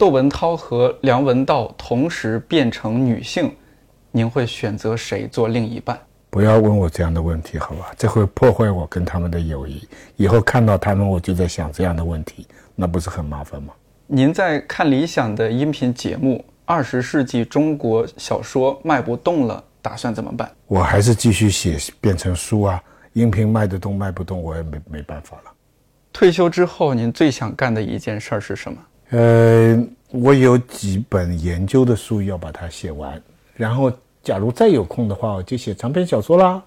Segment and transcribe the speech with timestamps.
[0.00, 3.54] 窦文涛和梁文道同时变成女性，
[4.10, 6.00] 您会选择谁做另一半？
[6.30, 7.92] 不要问我这样的问题，好吧？
[7.98, 9.86] 这会破坏我跟他们的友谊。
[10.16, 13.74] 以后看到他们，我就在想这样的问题，那不是很麻烦吗？
[14.06, 20.50] 您在看理想的音频节目《二十世纪中国小说卖不动了》，打算怎么办？
[20.66, 22.82] 我还是继续写，变成书啊。
[23.12, 25.52] 音频卖得动卖不动，我也没没办法了。
[26.10, 28.78] 退休之后，您最想干的一件事儿是什么？
[29.10, 29.76] 呃，
[30.10, 33.20] 我有几本研究的书要把它写完，
[33.54, 33.92] 然后
[34.22, 36.62] 假如再有空的话，我就写长篇小说啦。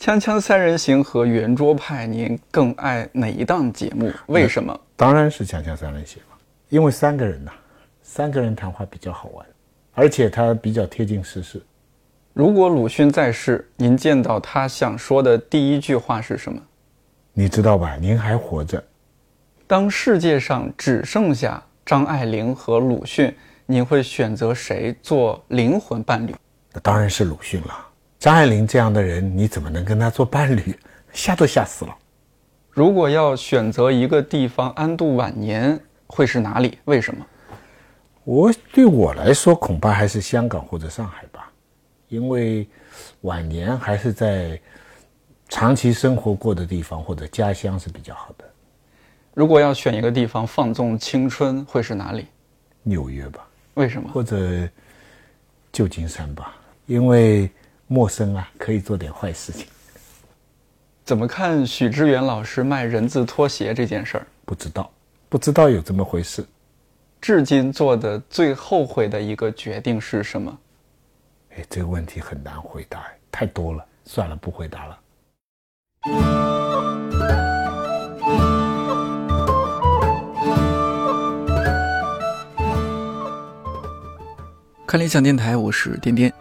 [0.00, 4.10] 锵锵三人行和圆桌派，您更爱哪一档节目？
[4.28, 4.78] 为什么？
[4.96, 6.38] 当然是锵锵三人行了，
[6.70, 7.52] 因为三个人呐，
[8.00, 9.44] 三个人谈话比较好玩，
[9.92, 11.60] 而且它比较贴近时事。
[12.32, 16.62] 如果鲁迅在世，您见到他想说的第一句话是什么？
[17.34, 17.96] 你知道吧？
[17.96, 18.82] 您还活着。
[19.66, 26.34] 当世界上只剩下张爱玲和鲁迅，您会选择谁做灵魂伴侣？
[26.70, 27.74] 那当然是鲁迅了。
[28.18, 30.78] 张爱玲这样的人，你怎么能跟她做伴侣？
[31.14, 31.96] 吓都吓死了。
[32.68, 36.76] 如果要选择一个地方安度晚年，会是哪里？
[36.84, 37.24] 为什么？
[38.22, 41.50] 我对我来说，恐怕还是香港或者上海吧，
[42.08, 42.68] 因为
[43.22, 44.60] 晚年还是在
[45.48, 48.44] 长期生活过的地方或者家乡是比较好的。
[49.38, 52.26] 如果要选一个地方放纵青春，会是哪里？
[52.82, 53.46] 纽约吧。
[53.74, 54.10] 为什么？
[54.12, 54.68] 或者
[55.70, 57.48] 旧金山吧，因为
[57.86, 59.64] 陌生啊，可以做点坏事情。
[61.04, 64.26] 怎么看许知远老师卖人字拖鞋这件事儿？
[64.44, 64.90] 不知道，
[65.28, 66.44] 不知道有这么回事。
[67.20, 70.58] 至今做的最后悔的一个决定是什么？
[71.56, 76.37] 哎，这个问题很难回答，太多了，算了，不回答了。
[84.88, 86.32] 看理想电台，我是颠颠。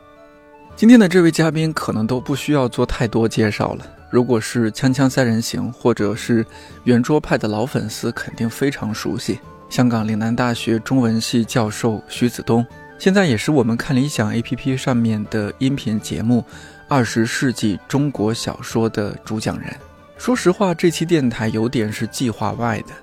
[0.74, 3.86] 今天的这位嘉宾可能都不需要做太多介绍了。
[4.10, 6.46] 如果是《锵锵三人行》或者是
[6.86, 9.38] 圆桌派的老粉丝，肯定非常熟悉。
[9.70, 12.66] 香港岭南大学中文系教授徐子东，
[12.98, 16.40] 现在也是我们看理想 APP 上面的音频节目
[16.88, 19.76] 《二十世纪中国小说》的主讲人。
[20.18, 22.94] 说实话，这期电台有点是计划外的，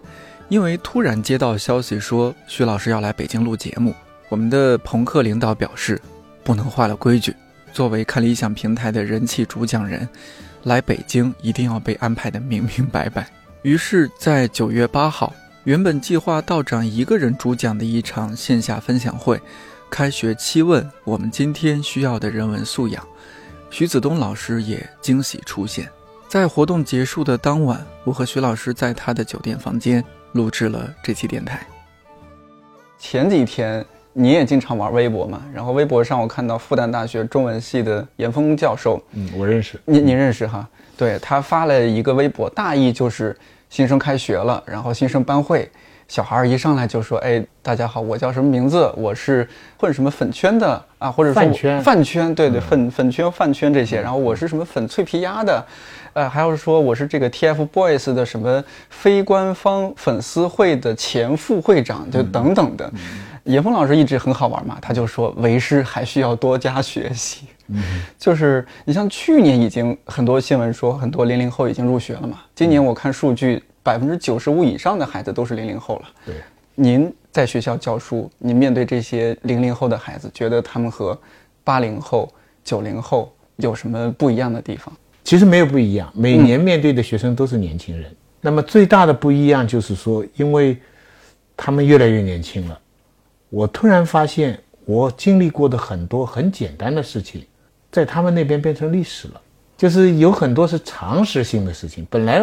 [0.49, 3.95] 因为突然接到消息说徐老师要来北京录节目。
[4.29, 6.01] 我们的朋克领导表示，
[6.43, 7.35] 不能坏了规矩。
[7.73, 10.09] 作为看理想平台的人气主讲人，
[10.63, 13.29] 来北京一定要被安排的明明白白。
[13.63, 15.33] 于是，在九月八号，
[15.65, 19.41] 原本计划道长一个人主讲的一场线下分享会——
[19.91, 23.05] 开学七问，我们今天需要的人文素养，
[23.71, 25.89] 徐子东老师也惊喜出现。
[26.29, 31.67] 在活动结束的当晚，我和徐老师在他的酒店房间录制了这期电台。
[32.99, 33.85] 前几天。
[34.17, 35.43] 你也经常玩微博嘛？
[35.53, 40.67] 然后微博上我看到复旦大学中文系的严峰教授，嗯，我认识你，你认识哈？
[40.97, 43.37] 对他发了一个微博，大意就是
[43.69, 45.69] 新生开学了，然后新生班会，
[46.07, 48.89] 小孩一上来就说：“哎，大家好，我叫什么名字？
[48.97, 51.11] 我是混什么粉圈的啊？
[51.11, 54.01] 或者说饭圈，饭圈，对对，粉粉圈、饭圈这些。
[54.01, 55.67] 然后我是什么粉脆皮鸭的，
[56.13, 62.89] 呃，还有说我是这个 TFBOYS 的什么非官方粉丝会的前副会长，就等等的。”
[63.45, 67.47] 严峰老师一直很好玩嘛，他就说为师还需要多加学习。
[67.69, 67.83] 嗯，
[68.19, 76.03] 就是你像去年已经很多新闻说很多零零后已经入学了嘛，今年我看数据百分之九十五以上的孩子都是零零后了。
[76.27, 76.35] 对，
[76.75, 81.19] 您在学校教书，您面对这些零零后的孩子，觉得他们和
[81.63, 82.31] 八零后、
[82.63, 84.95] 九零后有什么不一样的地方？
[85.23, 88.15] 其实没有不一样，每年面对的学生都是年轻人。
[88.43, 90.77] 那么最大的不一样就是说，因为
[91.57, 92.79] 他们越来越年轻了。
[93.55, 97.47] 我突然发现，我经历过的很多很简单的事情，
[97.93, 99.41] 在他们那边变成历史了。
[99.77, 102.43] 就是有很多是常识性的事情，本来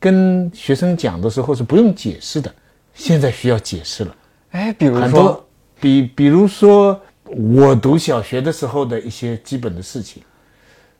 [0.00, 2.52] 跟学生讲的时候是不用解释的，
[2.92, 4.16] 现在需要解释了。
[4.50, 5.48] 哎，比如说，
[5.80, 10.24] 比比如说我读小学的时候的一些基本的事情，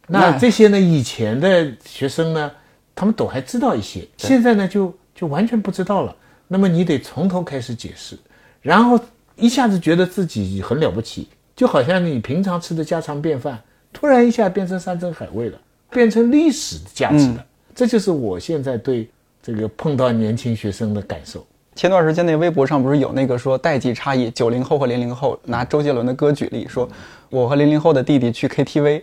[0.07, 2.51] 那这些呢，以前的学生呢，
[2.95, 6.15] 他们都还知道一些，现在呢，就就完全不知道了。
[6.47, 8.17] 那么你得从头开始解释，
[8.63, 8.97] 然后。
[9.39, 13.59] 一下子觉得自己很了不起，就好像你平常吃的家常便饭，
[13.93, 15.59] 突然一下变成山珍海味了，
[15.91, 17.45] 变成历史的价值了。
[17.75, 19.09] 这就是我现在对
[19.41, 21.47] 这个碰到年轻学生的感受。
[21.77, 26.89] 前段时间那微博上不是有那个说代际差异，九零后和零零后拿周杰伦的歌举例，说
[27.31, 29.03] 我和零零后的弟弟去 KTV，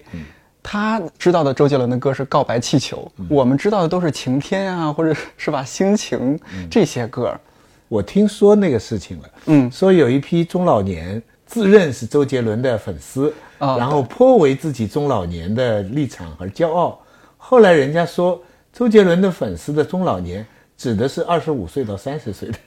[0.61, 6.38] 他知道的周杰伦的歌是《告白气球》，我们知道的都是晴天啊，或者是吧心情
[6.69, 7.33] 这些歌。
[7.87, 16.99] 我听说那个事情了，嗯说有一批中老年自认是周杰伦的粉丝，啊然后颇为自己中老年的立场而骄傲。
[17.37, 18.41] 后来人家说，
[18.73, 20.45] 周杰伦的粉丝的中老年
[20.75, 22.57] 指的是二十五岁到三十岁的，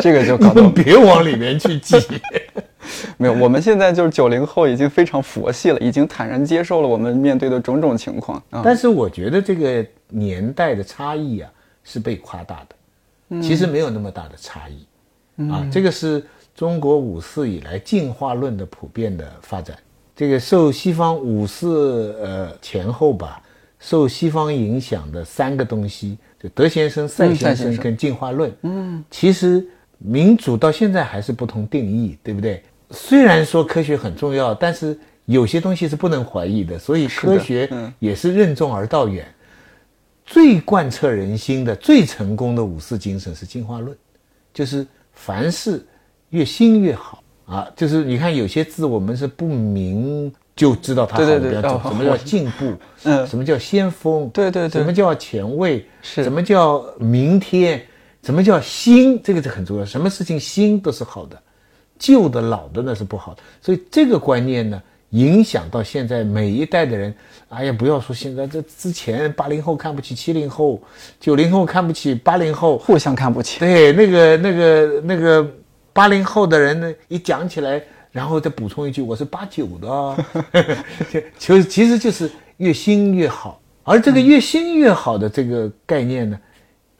[0.00, 1.96] 这个就搞 得别往里面去挤。
[3.18, 3.34] 没有。
[3.34, 8.62] 我们现在就是九零后，已经非常佛系了，已经坦然接受了我们面对的种种情况啊。
[8.64, 11.50] 但是我觉得这个年代的差异啊
[11.82, 12.76] 是被夸大的，
[13.40, 16.24] 其实没有那么大的差异，啊，这个是
[16.54, 19.78] 中国五四以来进化论的普遍的发展。
[20.14, 23.40] 这个受西方五四呃前后吧，
[23.78, 28.52] 受西方影响的三个东西，就德先生、赛先生跟进化论。
[28.62, 29.66] 嗯，其实
[29.98, 32.62] 民主到现在还是不同定义，对不对？
[32.90, 39.26] 虽然说科学很重要，但是有些东西是不能怀疑的，所以科学嗯也是任重而道远。
[40.32, 43.94] 最贯彻人心的、最成功的五四精神是进化论，
[44.54, 45.86] 就是凡事
[46.30, 47.68] 越新越好啊。
[47.76, 52.72] 就是你看有些字我们是不明就知道它好，对对对什么叫进步，
[53.04, 57.84] 嗯什么叫先锋，对对对什么叫前卫，是什么叫明天，
[58.22, 59.84] 什么叫新，这个是很重要。
[59.84, 61.38] 什么事情新都是好的，
[61.98, 63.42] 旧的老的那是不好的。
[63.60, 64.82] 所以这个观念呢，
[65.12, 67.14] 影响到现在每一代的人。
[67.48, 70.80] 哎呀，不要说现在这之前八零后看不起七零后，
[71.20, 73.60] 九零后看不起八零后，互相看不起。
[73.60, 75.46] 对，那个那个那个
[75.92, 80.24] 八零后的人呢，一讲起来，然后再补充一句，我是八九的
[81.38, 83.60] 就其实就是越新越好。
[83.84, 86.38] 而这个越新越好的这个概念呢，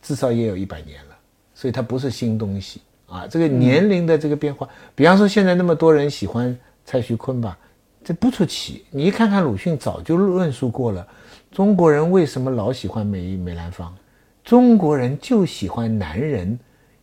[0.02, 1.16] 至少也有一百年了，
[1.54, 3.26] 所以它不是新东西啊。
[3.26, 6.54] 这个年龄的这个变化，比方说现在那么多人喜欢
[6.84, 7.56] 蔡徐坤吧，
[8.04, 8.84] 这不出奇。
[8.90, 11.06] 你一看看鲁迅早就论述过了，
[11.50, 13.94] 中国人为什么老喜欢梅梅兰芳？
[14.44, 16.58] 中国人就喜欢男人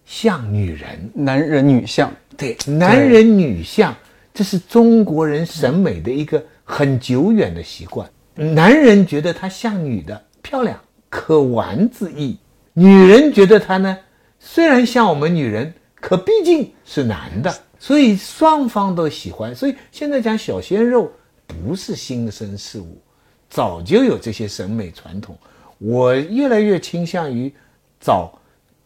[0.06, 3.96] 像女人，男人女相，对，男人女相，
[4.34, 8.10] 这是中国人审美的一个很久远的习惯。
[8.36, 10.80] 男人觉得她像女的，漂亮，
[11.10, 12.38] 可玩之意；
[12.74, 13.98] 女人觉得她呢，
[14.40, 19.56] 虽然像我们女人，可毕竟是男的，所以双方都喜欢。
[19.56, 21.12] 所以现在讲小鲜肉
[21.48, 23.02] 不是新生事物，
[23.50, 25.36] 早就有这些审美传统。
[25.80, 27.52] 我越来越倾向于
[28.00, 28.38] 找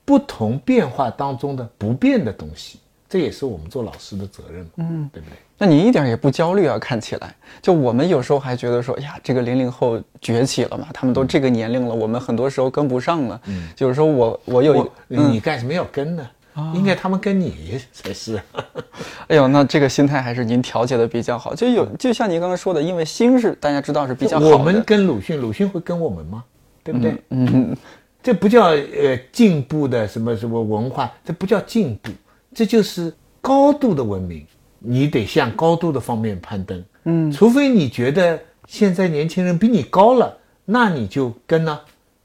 [0.06, 2.78] 不同变化当中的不变的东西，
[3.10, 5.36] 这也是我们做老师的责任，嗯，对不对？
[5.58, 6.78] 那你一点也不焦虑啊？
[6.78, 13.42] 看起来，就我们有时候还觉得说，呀，这个零零后崛起了嘛，他们都这个年龄了，我们很多时候跟不上了。
[13.46, 16.30] 嗯，就是说我我有你干什么要跟呢？
[16.74, 18.42] 应该他们跟你才是。
[19.28, 21.56] 哎呦，那这个心态还是您调节的比较好。
[21.56, 24.52] 就有就像您刚刚说的，因为心是大家知道是比较好的。
[24.52, 26.44] 我们跟鲁迅，鲁迅会跟我们吗？
[26.84, 27.16] 对不对？
[27.30, 27.76] 嗯，
[28.22, 32.12] 这不叫呃进步的什么什么文化，这不叫进步，
[32.54, 34.46] 这就是高度的文明。
[34.86, 36.84] 你得向高度的方面攀登。
[37.06, 41.80] 嗯，除非你觉得现在年轻人比你高了，那你就跟呢、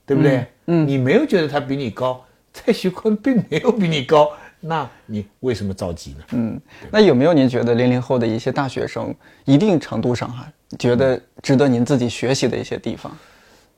[0.04, 0.44] 对不对？
[0.66, 2.20] 嗯，你没有觉得他比你高，
[2.68, 4.30] 蔡徐坤并没有比你高，
[4.60, 6.24] 那你为什么着急呢？
[6.32, 6.60] 嗯，
[6.90, 9.14] 那有没有您觉得零零后的一些大学生，
[9.46, 10.46] 一定程度上哈、
[10.78, 13.16] 觉得值得您自己学习的一些地方？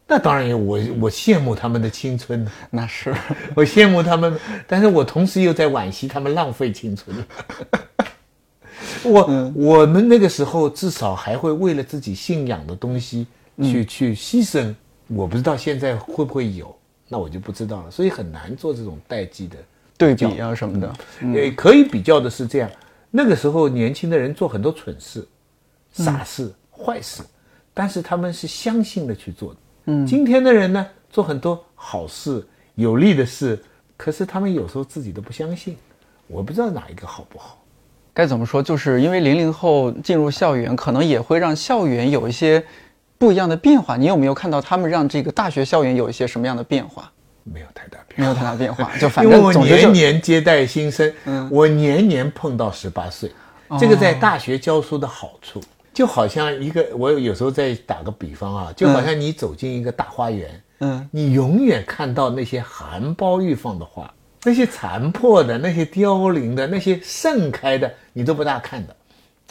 [0.08, 2.50] 那当然有，我我羡慕他们的青春呢。
[2.68, 3.14] 那是，
[3.54, 4.36] 我羡慕他们，
[4.66, 7.16] 但是我同时又在惋惜他们浪费青春。
[9.04, 13.28] 我、我们那个时候至少还会为了自己信仰的东西
[13.62, 14.74] 去、去牺牲，
[15.06, 16.76] 我不知道现在会不会有，
[17.12, 19.56] 那我就不知道了，所以很难做这种代际的。
[19.98, 20.94] 对比啊什么的。
[21.34, 22.70] 也，可以比较的是这样，
[23.10, 25.26] 那个时候年轻的人做很多蠢事、
[25.92, 27.22] 傻事、坏事，
[27.74, 29.60] 但是他们是相信的去做的。
[29.86, 33.60] 嗯，今天的人呢，做很多好事、有利的事，
[33.96, 35.76] 可是他们有时候自己都不相信。
[36.28, 37.58] 我不知道哪一个好不好。
[38.14, 38.62] 该怎么说？
[38.62, 42.64] 就是因为零零后进入校园，可能也会让校园有一些
[43.20, 43.98] 不一样的变化。
[43.98, 47.12] 你有没有看到他们让这个大学校园有一些什么样的变化？
[47.44, 53.30] 没有太大变化没有太大变化， 就反正总之就年年接待新生，嗯我年年碰到十八岁，
[53.78, 55.60] 这个在大学教书的好处，
[55.92, 64.10] 就好像一个我有时候在打个比方啊，就好像你走进一个大花园，嗯，你永远看到那些含苞欲放的花，
[64.44, 68.96] 那些残破的、那些凋零的、那些盛开的，你都不大看的。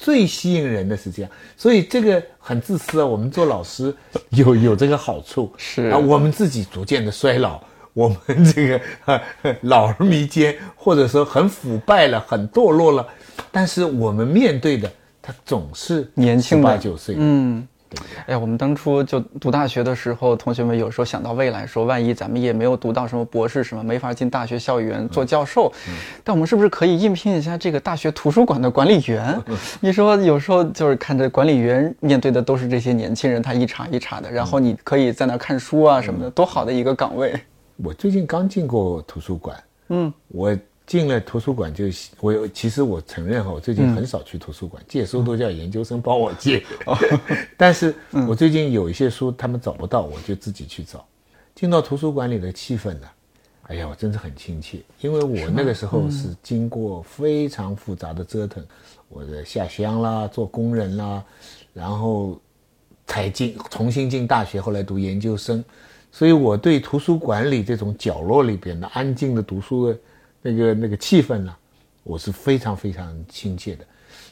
[0.02, 3.06] 最吸引人的是这样，所以这个很自私啊。
[3.06, 3.94] 我们做老师
[4.32, 7.62] 有有这个好处，是啊，我们自己逐渐的衰老，
[7.94, 8.18] 我们
[8.56, 9.22] 这个啊
[9.62, 13.06] 老而弥坚，或者说很腐败了、很堕落了，
[13.52, 14.90] 但是我们面对的
[15.22, 17.68] 他总是年轻的八九岁，嗯？
[18.28, 25.72] 哎呀，我们当初就读大学的时候，同学们有时候想到未来，说万一咱们也没有读到什么博士什么，没法进大学校园做教授，
[26.24, 29.42] 但我们是不是可以应聘一下这个大学图书馆的管理员？
[29.82, 37.34] 你说有时候就是看着管理员面对的都是这些年轻人，他一茬一茬的，然后你可以在那看书啊什么的，多好的一个岗位。
[37.78, 40.56] 我最近刚进过图书馆，嗯，我。
[40.90, 41.86] 进了图书馆就
[42.20, 46.64] 我其实我承认哈，我最近很少去图书馆借书，都叫研究生帮我借。
[47.56, 47.94] 但是
[48.28, 51.06] 我最近有一些书他们找不到，我就自己去找。
[51.54, 53.08] 进到图书馆里的气氛呢，
[53.68, 58.66] 哎呀，我真是很亲切，因为我那个时候是经过非常复杂的折腾，
[59.10, 61.24] 我的下乡啦，做工人啦，
[61.72, 62.36] 然后
[63.06, 65.64] 才进重新进大学，后来读研究生，
[66.12, 70.00] 所以我对图书馆里这种角落里边的安静的读书的。
[70.42, 71.56] 那个那个气氛呢，
[72.04, 73.86] 我是非常非常亲切的，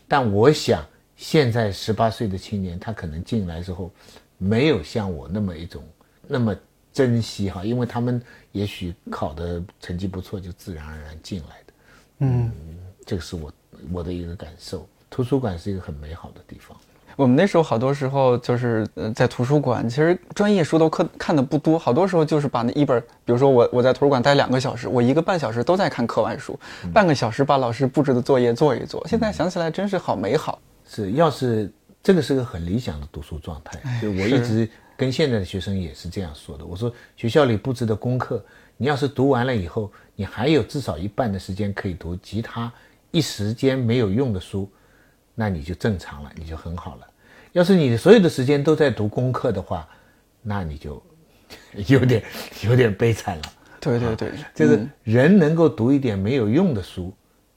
[0.07, 0.85] 但我想
[1.15, 3.91] 现在十八岁的青年，他可能进来之后，
[4.37, 5.83] 没有像我那么一种
[6.27, 6.55] 那么
[6.93, 8.21] 珍惜哈，因为他们
[8.51, 11.73] 也许考的成绩不错，就自然而然进来的。
[12.19, 12.51] 嗯，
[13.05, 13.53] 这个是我
[13.91, 14.87] 我的一个感受。
[15.09, 16.77] 图书馆是一个很美好的地方。
[17.17, 26.57] 我们那时候好多时候就是呃在图书馆，其实专业书都看看的不多，好多时候就是把那一本，比如说我我在图书馆待两个小时，我一个半小时都在看课外书，
[26.93, 29.03] 半个小时把老师布置的作业做一做。
[29.07, 30.59] 现在想起来真是好美好。
[30.85, 36.63] 是，要是这个是个很理想的读书状态，就我一直跟现在的学生也是这样说的。
[36.63, 38.45] 我说学校里布置的功课，
[38.77, 42.71] 你要是读完了以后，你还有至少一半的时间可以读其他
[43.09, 44.69] 一时间没有用的书。
[45.39, 47.07] 那你就正常了，你就很好了。
[47.51, 49.87] 要是你所有的时间都在读功课的话，
[50.41, 51.01] 那你就
[51.87, 52.23] 有点
[52.65, 53.43] 有点悲惨了。
[53.79, 57.13] 对对对，就是人能够读一点没有用的书，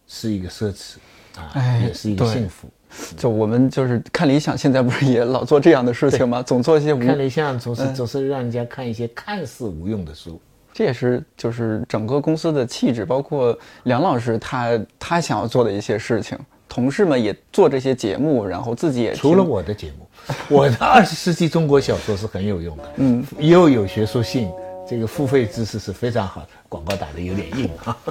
[0.07, 0.97] 是一个奢侈
[1.39, 2.69] 啊，也是一个幸福。
[3.17, 6.43] 就我们就是看理想，现在不是也老做这样的事情吗？
[6.43, 10.39] 总做一些看理想，总是总是让人家看一些看似无用的书。
[10.73, 16.39] 这也是就是整个公司的气质，包括梁老师他他想要做的一些事情。
[16.71, 20.07] 同事们也做这些节目，然后自己也除了我的节目，
[20.49, 24.49] 我的二十世纪中国小说是很有用的，嗯，又有学术性，
[24.89, 27.97] 这个付费知识是非常好的，广告打的有点硬啊。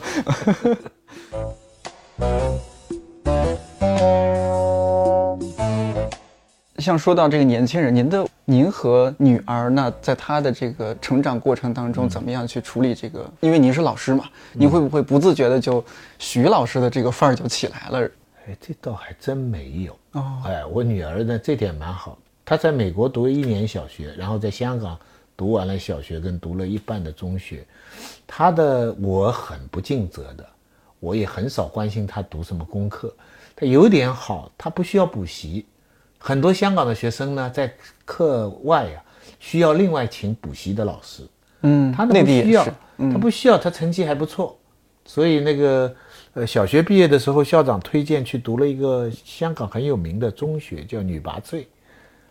[6.80, 13.26] 像说到这个年轻人，您的您和女儿，那在她的这个成长过程当中，怎么样去处理这个？
[13.40, 15.82] 因为您是老师嘛，您会不会不自觉的就
[16.18, 18.10] 徐老师的这个范儿就起来了？
[18.50, 20.42] 哎，这倒还真没有哦。
[20.44, 22.18] 哎，我女儿呢，这点蛮好。
[22.44, 24.98] 她在美国读了一年小学，然后在香港
[25.38, 27.64] 读完了小学，跟读了一半的中学。
[28.26, 30.44] 她的我很不尽责的，
[31.00, 33.16] 我也很少关心她读什么功课。
[33.56, 35.68] 她有点好，她不需要补习。
[36.18, 37.72] 很多香港的学生呢，在
[38.04, 39.04] 课外呀
[39.40, 41.22] 需要另外请补习的老师。
[41.62, 42.66] 嗯，他不需要，
[42.98, 44.58] 他不需要，他成绩还不错，
[45.06, 45.96] 所以那个。
[46.36, 51.66] 呃，小学毕业的时候，校长推荐去读了一个香港很有名的中学，叫女拔萃，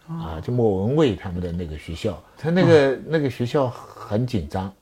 [0.07, 2.23] 啊，就莫文蔚他们的那个学校。
[2.37, 4.73] 他那个那个学校很紧张，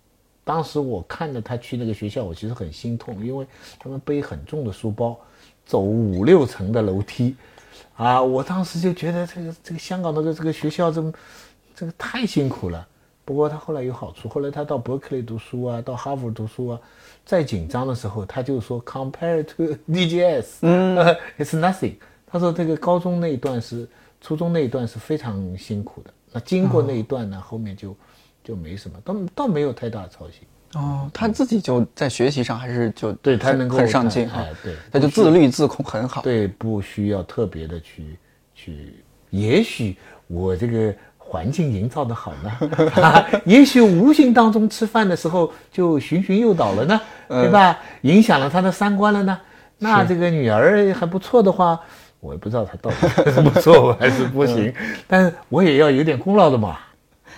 [0.44, 3.46] 当时我看着他去那个学校，我其实很心痛，因为
[3.78, 5.18] 他们背很重的书包，
[5.64, 7.34] 走五六层的楼梯，
[7.96, 11.10] 啊，我当时就觉得这个这个香港的这个学校这么
[11.74, 12.86] 这个太辛苦了。
[13.26, 16.80] 不过他后来有好处，后来他到伯克利读书啊，到哈佛读书啊。
[17.24, 20.96] 再紧张的时候，他就说 “compare to DGS”，嗯，
[21.36, 21.94] it's nothing。
[22.24, 23.84] 他说这个高中那一段是，
[24.20, 26.10] 初中那一段是非常辛苦的。
[26.32, 27.96] 那经过那一段呢，后面就
[28.44, 30.46] 就没什么，倒倒没有太大操心。
[30.80, 36.22] 哦，他自己就在学习上还是就对他能够很上进啊，对，他就自律自控很好。
[36.22, 38.16] 对，不需要特别的去
[38.54, 38.94] 去，
[39.30, 39.96] 也许
[40.28, 40.94] 我这个。
[41.28, 47.76] 环境营造的好呢， 也许无形当中吃饭的时候就循循诱导了呢，对吧？
[48.02, 49.38] 影响了他的三观了呢。
[49.78, 51.78] 那这个女儿还不错的话，
[52.20, 54.72] 我也不知道她到底是不错还是不行，
[55.06, 56.78] 但是我也要有点功劳的嘛。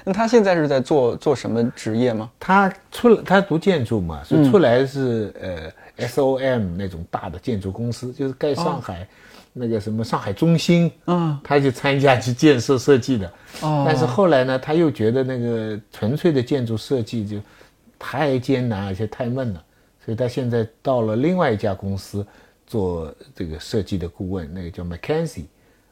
[0.05, 2.31] 那她现在是在做做什么职业吗？
[2.39, 5.35] 她出来，他读建筑嘛，所以出来是
[5.97, 9.07] 呃 SOM 那种大的建筑公司，就是盖上海。
[9.53, 17.39] 那个什么上海中心，嗯，他就参加去建设设计的，哦，但是后来呢，他又觉得那个纯粹的建筑设计就
[17.99, 19.65] 太艰难而且太闷了，
[20.05, 22.27] 所以他现在到了另外一家公司
[22.67, 25.45] 做这个设计的顾问，那个叫 McKenzie，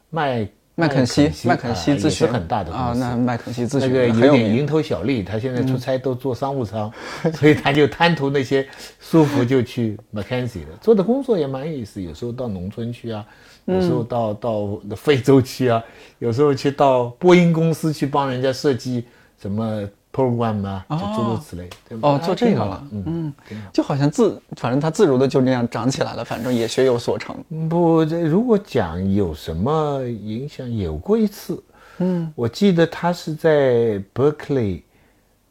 [0.09, 0.47] 麦
[0.79, 2.93] 麦肯锡，麦肯锡咨询是很大的啊。
[2.95, 6.91] 那麦肯锡咨询那个有点蝇头小利，他现在出差都坐商务舱，
[7.33, 8.67] 所以他就贪图那些
[8.99, 10.77] 舒服，就去麦肯锡了。
[10.79, 13.25] 做的工作也蛮有意思，有时候到农村去啊，
[13.65, 15.83] 有时候到到非洲去啊，
[16.19, 19.03] 有时候去到波音公司去帮人家设计
[19.41, 19.83] 什么。
[20.17, 21.69] Program 啊，就诸如此类。
[22.01, 23.31] 哦，做这个了，嗯，
[23.71, 27.35] 就好像自，反正他自如的就那样长起来了，反正也学有所成。
[27.69, 31.63] 不，这如果讲有什么影响，有过一次，
[31.99, 34.81] 嗯，我记得他是在 Berkeley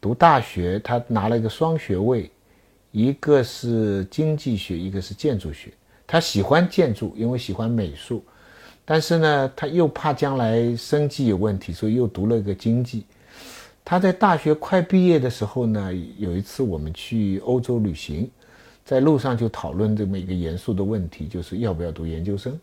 [0.01, 2.29] 读大学，他拿了一个双学位，
[2.91, 5.71] 一个是经济学，一个是建筑学。
[6.05, 8.23] 他喜欢建筑，因为喜欢美术，
[8.85, 13.05] 但是呢，他又怕将来生计有问题，所以又读了个经济。
[13.89, 18.29] 他在大学快毕业的时候呢，有一次我们去欧洲旅行，
[18.83, 22.59] 在路上就讨论这么一个严肃的问题，就是要不要读研究生。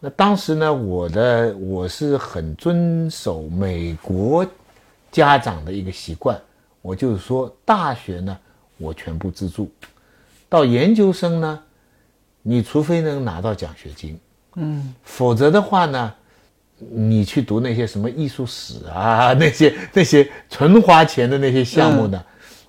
[0.00, 4.44] 那当时呢，我的我是很遵守美国
[5.12, 6.36] 家长的一个习惯，
[6.82, 8.36] 我就是说，大学呢
[8.76, 9.70] 我全部资助，
[10.48, 11.62] 到研究生呢，
[12.42, 14.18] 你除非能拿到奖学金，
[14.56, 16.12] 嗯，否则的话呢。
[16.78, 22.22] 你去读那些什么艺术史啊，那些 那些纯花钱的那些项目呢，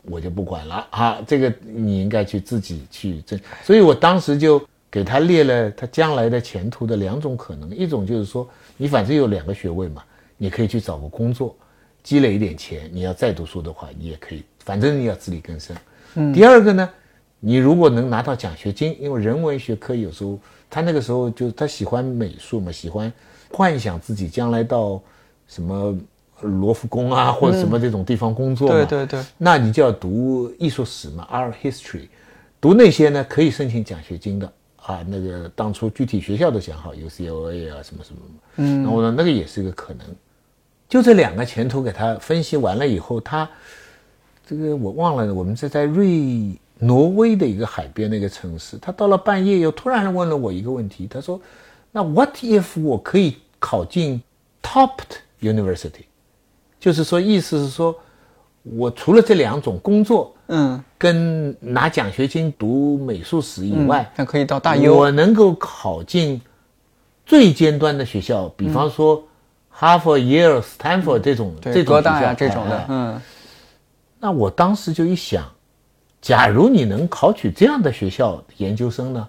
[0.03, 1.21] 我就不管了啊。
[1.25, 3.39] 这个你应该去自己去挣。
[3.63, 8.47] 所以我当时就给他列了他将来的前途的两种可能，一种就是说，
[8.77, 10.03] 你反正有两个学位嘛，
[10.37, 11.55] 你可以去找个工作，
[12.03, 12.89] 积累一点钱。
[12.93, 15.75] 你要再读书的话，你也可以，反正你要自力更生。
[16.13, 16.31] 嗯。
[16.31, 16.89] 第二个呢，
[17.39, 23.11] 你如果能拿到奖学金，因为人文学科有时候他那个时候就他喜欢美术嘛，喜欢。
[23.51, 25.01] 幻想自己将来到
[25.47, 25.97] 什么
[26.41, 28.73] 罗浮宫啊，或者什么这种地方工作嘛？
[28.73, 29.23] 对对对。
[29.37, 32.07] 那你就要读艺术史嘛，art history，
[32.59, 35.03] 读那些呢可以申请奖学金的啊。
[35.07, 38.19] 那个当初具体学校都想好，UCLA 啊什么什么。
[38.57, 38.83] 嗯。
[38.83, 40.05] 那我说那个也是一个可能。
[40.87, 43.49] 就这两个前途给他分析完了以后，他
[44.45, 48.77] 这个我忘了，我们是在瑞挪威的一个海边的一个城市。
[48.77, 51.41] 他到了半夜又突然问了我一个问题，他说
[51.95, 54.21] ：“那 What if 我可以？”考进
[54.61, 56.03] topped university，
[56.79, 57.95] 就是说，意思是说，
[58.61, 66.39] 我除了这两种工作，嗯，跟拿奖学金读美术史以外，那可以到大优，我能够考进
[67.25, 69.23] 最尖端的学校，比方说
[69.69, 72.33] 哈佛、耶鲁、斯坦福这种这种学校。
[72.35, 73.21] 这种的，嗯，
[74.19, 75.43] 那我当时就一想，
[76.21, 79.27] 假如你能考取这样的学校研究生呢，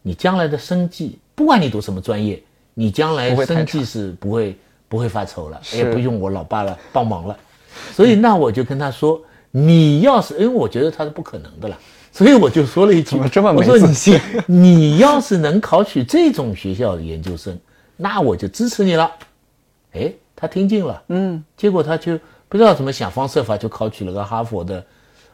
[0.00, 2.42] 你将来的生计，不管你读什么专业。
[2.78, 4.54] 你将来生计是不会
[4.86, 7.34] 不会发愁了，也不用我老爸了帮忙了，
[7.94, 9.18] 所以那我就跟他说，
[9.50, 11.78] 你要是因为我觉得他是不可能的了，
[12.12, 14.20] 所以我就说了一句，怎么这么没自信？
[14.44, 17.58] 你要是能考取这种学校的研究生，
[17.96, 19.10] 那我就支持你了。
[19.92, 24.84] 哎，他听进了，嗯，结果他就不知道怎么想方设法就考取了个哈佛的，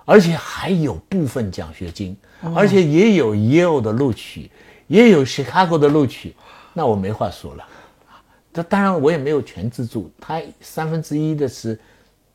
[0.04, 2.16] 而且还有部分奖学金，
[2.54, 4.48] 而且也有 Yale 的录取，
[4.92, 6.34] 也有 Chicago 的录取。
[6.74, 7.64] 那我没话说了，
[8.08, 8.20] 啊，
[8.52, 11.78] 这当然我也没有全资助，他三分之一的是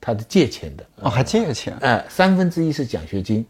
[0.01, 1.75] 他的借钱的哦，还借钱？
[1.81, 3.45] 哎，三分之一是奖学金，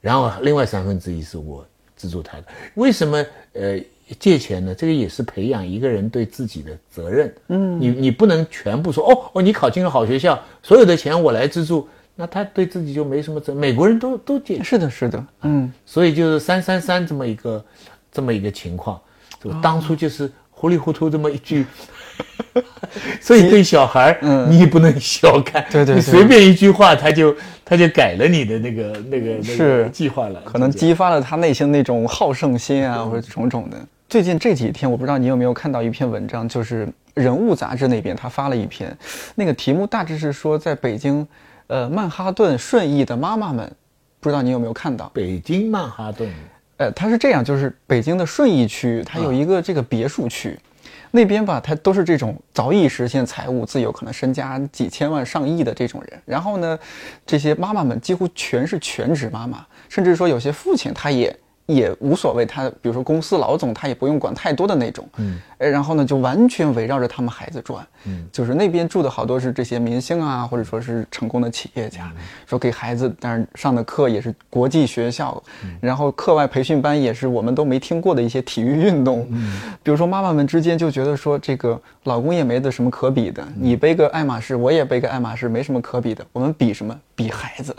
[0.00, 1.64] 然后另外三分之一是我
[1.96, 2.44] 资助他的。
[2.74, 3.80] 为什么呃
[4.18, 4.74] 借钱呢？
[4.74, 7.34] 这个也是培养一个人对自己的责任。
[7.48, 13.54] 嗯，你你不能全部说哦哦，你考进了好学校，所有的钱我来资助，那他对自己就没什么责。
[13.54, 17.64] 美国人都都借，是的，是的，嗯，所以就是三三三这么一个
[18.10, 19.00] 这么一个情况。
[19.42, 21.64] 就当初就是糊里糊涂这么一句，
[23.22, 33.78] 所以对小孩儿，你也不能小看，对对，你随便一句话，他就他就改了你的那个那个那个计划了，可能激发了他内心那种好胜心啊，或者种种的。
[34.08, 38.96] 最近这几天，我不知道你有没有看到一篇文章，就是《人物》杂志那边他发了一篇，
[39.36, 41.24] 那个题目大致是说，在北京，
[41.68, 43.70] 呃，曼哈顿顺义的妈妈们，
[44.18, 45.08] 不知道你有没有看到？
[45.14, 46.28] 北京曼哈顿。
[46.78, 50.58] 呃，它是这样，就是北京的顺义区，它有一个这个别墅区，
[51.10, 56.22] 那边吧，它都是这种早已实现财务自由，可能身家几千万、上亿的这种人。
[56.24, 56.78] 然后呢，
[57.26, 61.36] 这些妈妈们几乎全是全职妈妈，甚至说有些父亲他也。
[61.68, 72.10] 也无所谓，他比如说公司老总，他也不用管太多的那种，嗯，然后呢，就完全围绕着他们孩子转，嗯，就是那边住的好多是这些明星啊，或者说是成功的企业家，
[72.46, 75.76] 说给孩子，但是上的课也是国际学校，嗯。
[75.78, 86.98] 然后课外培训班也是我们都没听过的一些体育运动，嗯，比如说妈妈们之间就觉得说这个老公也没得什么可比的，你背个爱马仕，我也背个爱马仕，没什么可比的，我们比什么？
[87.18, 87.74] 比孩子。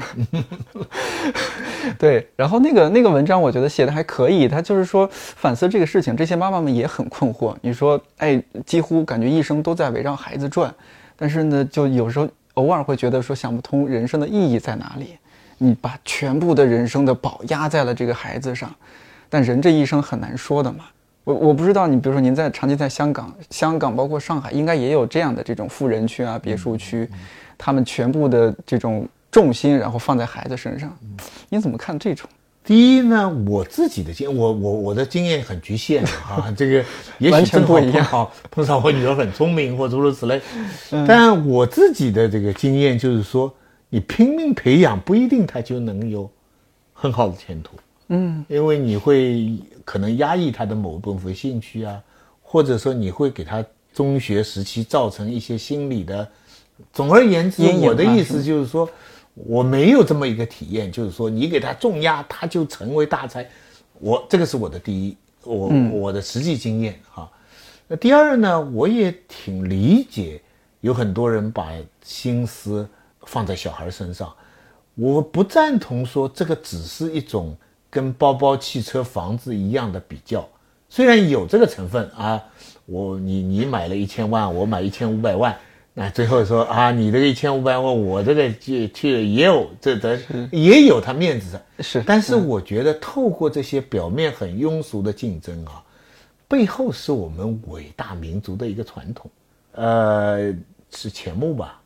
[1.97, 7.55] 对，然后那个那个文章我觉得写的还可以，他就是说反思这个事情，这些妈妈们也很困惑。
[7.61, 10.73] 你说，哎，几乎感觉一生都在围绕孩子转，
[11.15, 15.17] 但是呢，就有时候偶尔会觉得说想不通人生的意义在哪里。
[15.57, 18.69] 你把全部的人生的宝压在了这个孩子上，
[19.29, 20.85] 但人这一生很难说的嘛。
[21.25, 27.07] 我我不知道，你比如说您在长期在香港，香港包括上海，应该也有这样的这种富人区啊、别墅区，
[27.57, 30.97] 他们全部的这种重心然后放在孩子身上，
[31.49, 32.29] 你怎么看这种？
[32.63, 36.85] 第一呢，我自己的经我我我的经验很局限啊， 这个
[37.17, 40.39] 也完许不一样好碰好碰上我女儿很聪明或诸如此类，
[41.07, 43.51] 但我自己的这个经验就是说，
[43.89, 46.29] 你拼命培养不一定他就能有
[46.93, 47.71] 很好的前途。
[48.09, 51.99] 嗯，因为你会可能压抑他的某部分兴趣啊，
[52.41, 53.63] 或者说你会给他
[53.93, 56.27] 中学时期造成一些心理的。
[56.93, 58.89] 总而言之，我的意思就是说，
[59.45, 63.47] 我没有这么一个体验，就是说你给他重压，他就成为大才。
[63.99, 67.29] 我这个是我的第一，我、嗯我的实际经验哈。
[67.87, 70.41] 那第二呢，我也挺理解，
[70.81, 71.71] 有很多人把
[72.03, 72.87] 心思
[73.25, 74.33] 放在小孩身上。
[74.95, 77.55] 我不赞同说这个只是一种
[77.89, 80.47] 跟包包、汽车、房子一样的比较，
[80.89, 82.41] 虽然有这个成分啊，
[82.85, 85.57] 我你你买了一千万，我买一千五百万，
[85.93, 90.17] 那最后说啊，你这个一千五百万，我这个去去也有这的
[90.51, 95.83] 也有他面子上，是但是我觉得透过这些表面很庸俗的竞争啊，
[96.47, 99.29] 背后是我们伟大民族的一个传统，
[99.73, 100.53] 呃，
[100.91, 101.81] 是钱穆吧，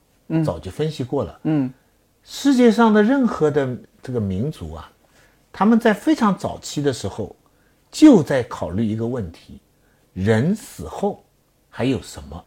[0.45, 1.73] 早就分析过了，嗯。
[2.25, 4.89] 世界上的任何的这个民族啊，
[5.51, 7.35] 他们在非常早期的时候，
[7.91, 9.59] 就在考虑一个问题：
[10.13, 11.21] 人死后
[11.69, 12.45] 还有什么？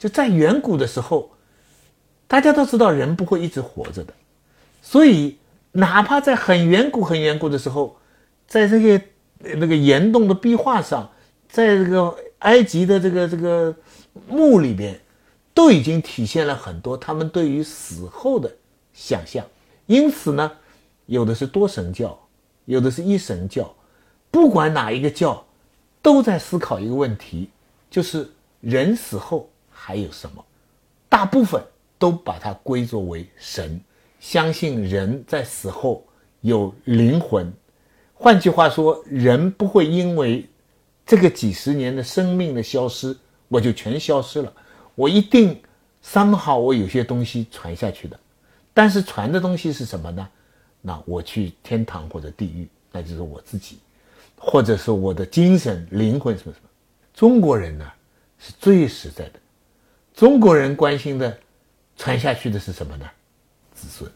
[0.00, 1.32] 就在远古的时候，
[2.26, 4.14] 大家都知道人不会一直活着的，
[4.80, 5.36] 所以
[5.72, 7.98] 哪怕在很远古、很远古的时候，
[8.46, 9.04] 在这个
[9.58, 11.10] 那个岩洞的壁画上，
[11.50, 13.76] 在这个埃及的这个这个
[14.26, 14.98] 墓里边，
[15.52, 18.50] 都已经体现了很多他们对于死后的
[18.94, 19.44] 想象。
[19.84, 20.50] 因此呢，
[21.04, 22.18] 有的是多神教，
[22.64, 23.74] 有的是一神教，
[24.30, 25.44] 不管哪一个教，
[26.00, 27.50] 都在思考一个问题，
[27.90, 28.30] 就是
[28.62, 29.49] 人死后
[29.90, 30.44] 还有什么？
[31.08, 31.60] 大部分
[31.98, 33.80] 都把它归作为神，
[34.20, 36.06] 相信人在死后
[36.42, 37.52] 有灵魂。
[38.14, 40.48] 换句话说，人不会因为
[41.04, 43.16] 这个几十年的生命的消失，
[43.48, 44.52] 我就全消失了。
[44.94, 45.60] 我一定
[46.04, 48.16] somehow 我有些东西传下去的，
[48.72, 50.28] 但是传的东西是什么呢？
[50.80, 53.80] 那我去天堂或者地狱，那就是我自己，
[54.36, 56.68] 或者是我的精神灵魂什么什么。
[57.12, 57.84] 中国人呢
[58.38, 59.32] 是最实在的，
[60.20, 61.34] 中国人关心的
[61.96, 63.06] 传下去的是什么呢？
[63.72, 64.12] 子孙。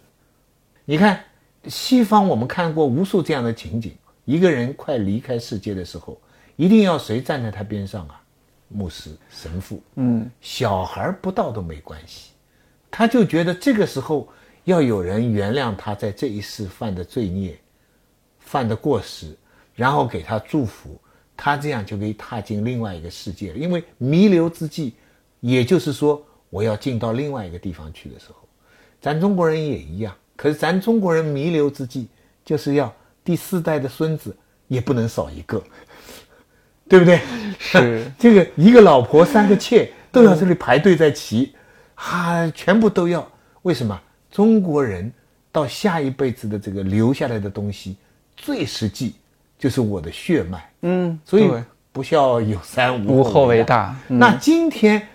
[0.85, 1.25] 你看
[1.67, 6.21] 西方，我们看过无数这样的情景：一个人快离开世界的时候，
[6.57, 8.21] 一定要谁站在他边上啊？
[8.69, 9.83] 牧师、神父。
[9.95, 12.33] 嗯，小孩不到都没关系，
[12.91, 14.29] 他就觉得这个时候
[14.65, 17.59] 要有人原谅他在这一世犯的罪孽、
[18.41, 19.35] 犯的过失，
[19.75, 21.01] 然后给他祝福，
[21.35, 23.57] 他这样就可以踏进另外一个世界了。
[23.57, 24.97] 因为弥留之际，
[25.47, 28.37] 也就是说我要进到另外一个地方去的时候，
[28.99, 30.15] 咱中国人也一样。
[30.37, 32.09] 可是咱中国人弥留之际，
[32.45, 32.91] 就是要
[33.23, 34.35] 第四代的孙子
[34.69, 35.63] 也不能少一个，
[36.89, 37.21] 对不对？
[37.59, 41.55] 是 这个一个老婆三个妾都要这里排队在骑，
[41.95, 43.31] 啊，全部都要。
[43.63, 44.01] 为什么？
[44.31, 45.13] 中国人
[45.53, 47.97] 到下一辈子的这个留下来的东西，
[48.35, 49.15] 最实际
[49.59, 50.73] 就是我的血脉。
[50.83, 51.51] 嗯，所以
[51.93, 53.95] 不孝有三，无后为为大。
[54.09, 55.07] 嗯那今天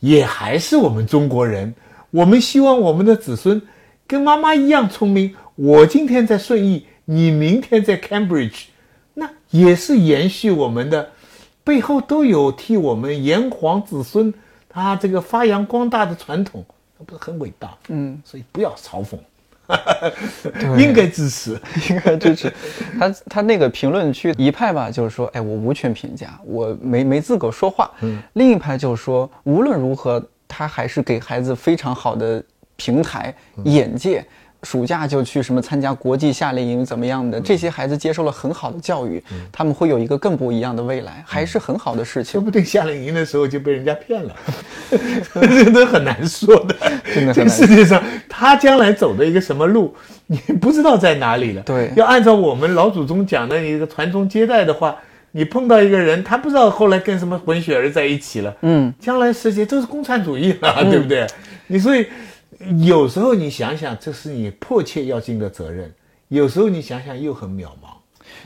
[0.00, 1.74] 也还是我们中国人，
[2.10, 3.60] 我们希望我们的子孙
[4.06, 5.34] 跟妈妈一样聪明。
[5.56, 8.66] 我今天在顺义，你明天在 Cambridge，
[9.14, 11.10] 那也是延续我们的，
[11.64, 14.32] 背后都有替我们炎黄子孙
[14.68, 16.64] 他这个发扬光大的传统，
[16.96, 17.76] 那不是很伟大？
[17.88, 19.18] 嗯，所以不要嘲讽，
[20.78, 21.60] 应该支持。
[21.90, 22.52] 应该支持
[22.98, 23.14] 他。
[23.28, 27.90] 他那个评论区一派吧，就是说，哎，我无权评价，我没没资格说话。
[28.00, 32.42] 嗯另一派就是说，无论如何，他还是给孩子非常好的
[32.76, 34.24] 平台、眼界。
[34.64, 37.40] 暑假就去什么参加国际夏令营，怎么样的？
[37.40, 42.40] 这些孩子接受了很好的教育，他们会有一个更不一样的未来，还是很好的事情说。
[42.40, 44.34] 不定夏令营的时候就被人家骗了，
[45.32, 46.74] 这都很难说的。
[47.32, 49.94] 这个世界上，他将来走的一个什么路，
[50.26, 51.62] 你不知道在哪里了。
[51.62, 54.96] 对要按照我们老祖宗讲的一个传宗接代的话，
[55.30, 61.24] 你碰到一个人，他不知道后来跟什么混血儿在一起了，嗯，将来世界都是共产主义了，对不对？
[61.68, 62.06] 你所以
[62.86, 65.88] 有时候你想想，这是你迫切要尽的责任；
[66.28, 67.96] 有时候你想想，又很渺茫。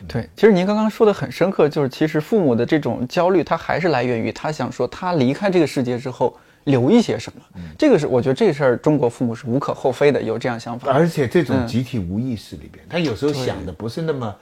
[0.07, 7.43] 对，其实您刚刚说的很深刻，就是其实父母的这种焦虑，他还是来源于他想说，他离开这个世界之后留一些什么。
[7.79, 10.93] 这个是我觉得这事儿中国父母是无可厚非的，有这样想法。
[10.93, 14.35] 而且这种集体无意识里边，他有时候想的不是那么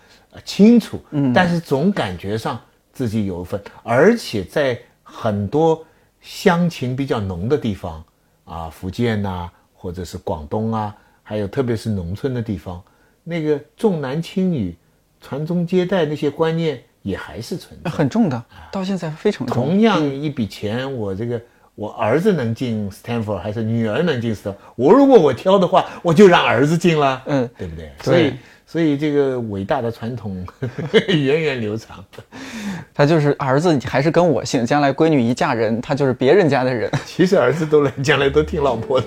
[0.45, 1.01] 清楚，
[1.35, 2.61] 但是总感觉上
[2.93, 5.85] 自己有一份，而且在很多
[6.21, 8.05] 乡情比较浓的地方
[8.45, 12.83] 啊，福建呐，或者是广东啊，还有特别是农村的地方，
[13.25, 14.77] 那个重男轻女。
[15.23, 19.55] 传宗接代那些观念也还是存在，很重的，到现在非常重。
[19.55, 21.39] 同样一笔钱，我这个
[21.81, 24.57] 我儿子能进 Stanford 还是女儿能进 Stanford？
[24.77, 27.91] 我如果我挑的话，我就让儿子进了，嗯，对不对？
[28.03, 28.35] 所以，
[28.67, 30.47] 所以这个伟大的传统
[31.09, 32.05] 源远流长。
[32.93, 36.91] 他就是儿子还是跟我姓，将来闺女一嫁人，他就是别人家的人。
[37.07, 39.07] 其实儿子都来，将来都听老婆的，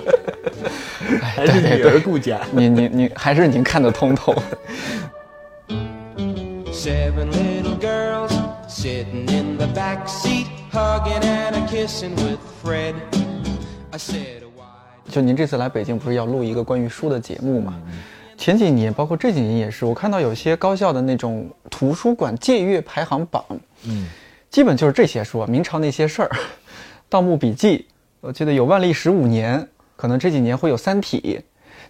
[1.21, 2.41] 还是女儿顾家。
[2.51, 4.33] 你你你，还是您看得通透。
[6.71, 8.31] Seven little girls
[8.67, 10.42] sitting in the back seat,
[10.73, 12.95] hugging and a kissing with Fred.
[13.91, 14.41] I said,
[15.07, 17.79] 就您这次来北京，不是要录一个关于书的节目吗？
[18.35, 23.45] 前几年，包括这几年也是，我看到有些高校的那种图书馆借阅排行榜，
[23.83, 24.07] 嗯，
[24.49, 26.29] 基本就是这些书，明朝那些事儿，
[27.07, 27.77] 《盗墓笔记》，
[28.21, 29.59] 我记得有《万历十五年》，
[29.95, 31.39] 可能这几年会有《三体》。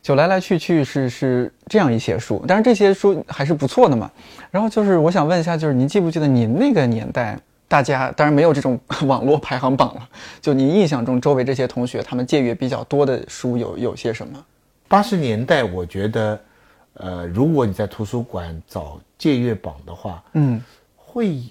[0.02, 4.12] 就来来去去是是这样一些书，但是这些书还是不错的嘛。
[4.52, 7.40] 然后就是我想问一下，就是您记不记得您那个年代，
[7.74, 10.08] 大家当然没有这种 网络排行榜了。
[10.40, 14.46] 就您印象中，周围这些同学他们借阅比较多的书有有些什么？
[14.88, 16.40] 八十年代，我觉得，
[16.94, 20.62] 呃，如果你在图书馆找借阅榜的话，嗯，
[20.96, 21.42] 会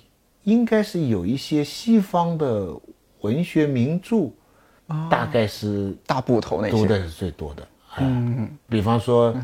[0.45, 2.69] 应该是有一些西方的
[3.23, 4.31] 文学名著，
[5.11, 7.67] 大概是大部头那些读的是最多的。
[7.99, 9.35] 嗯，比方说《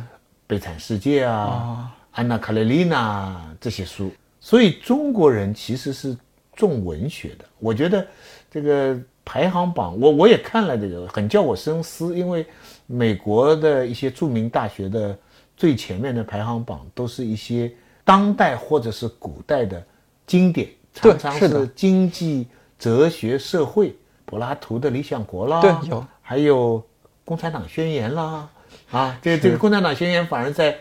[0.46, 6.16] 悲惨世界》啊，《安娜·卡列尼娜》这些书，所以中国人其实是
[6.58, 7.44] 重文学的。
[7.58, 8.06] 我觉得
[8.50, 12.14] 这个排行榜，我我也看了这个，很叫我深思。
[12.18, 12.44] 因为
[12.86, 15.16] 美国的一些著名大学的
[15.56, 17.72] 最前面的排行榜，都是一些
[18.04, 19.82] 当代或者是古代的
[20.26, 26.84] 经典，常常是经济、哲学、社会，柏拉图的《理想国》啦，对，有，还有。
[27.28, 28.48] 共产党宣言啦，
[28.90, 30.74] 啊，这个这个共产党宣言反而在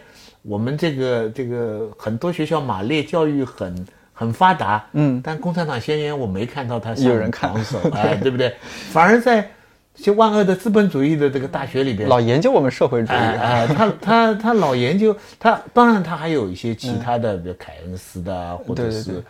[0.44, 3.86] 我们这个这个很多学校马列教育很
[4.20, 8.52] 很发达，嗯，但共产党宣言我没看到他有人看守， 哎，对不对？
[8.90, 9.48] 反而在
[9.94, 19.24] 些万恶的资本主义的这个大学里边，老研究我们社会主义，哎，他他他老研究他，当然他还有一些其他的，比如凯恩斯的，或者是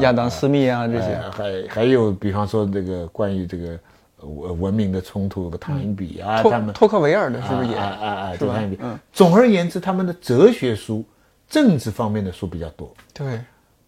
[0.00, 3.78] 亚当斯密啊这些，还还有比方说这个关于这个。
[4.24, 7.74] 文文明的冲突，唐英比啊，他们托克维尔的是不是也？
[7.74, 8.54] 啊啊啊，是吧？
[8.78, 8.96] 嗯。
[9.12, 11.04] 总而言之，他们的哲学书、
[11.50, 12.94] 政治方面的书比较多。
[13.12, 13.40] 对。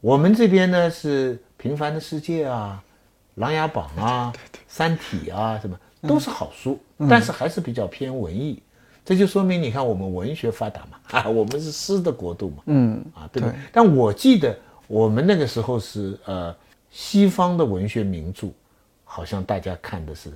[0.05, 2.85] 我们这边呢是《平凡的世界》啊，
[3.41, 4.31] 《琅琊榜》啊，
[4.69, 5.75] 《三体》啊，什么
[6.07, 8.63] 都是好书，但是还是比较偏文艺。
[9.03, 12.57] 这就说明，你看我们文学发达嘛，啊， 我们是诗的国度嘛。
[12.67, 13.03] 嗯。
[13.15, 13.43] 啊，对。
[13.73, 14.55] 但我记得
[14.89, 16.55] 我们那个时候是呃，
[16.91, 18.49] 西方的文学名著。
[19.07, 20.29] 好像大家看的是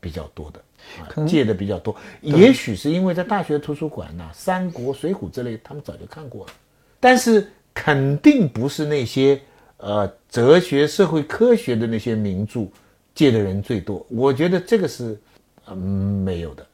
[0.00, 0.60] 比较多的，
[1.00, 1.96] 啊，借的比较多。
[2.20, 6.52] 也许是因为在大学图书馆呢，《三国》《水浒》之类，他们早就看过了。
[6.98, 9.40] 但是肯定不是那些
[9.78, 12.66] 呃哲学、社会科学的那些名著
[13.14, 14.04] 借的人最多。
[14.08, 15.18] 我觉得这个是
[15.68, 16.66] 嗯没有的。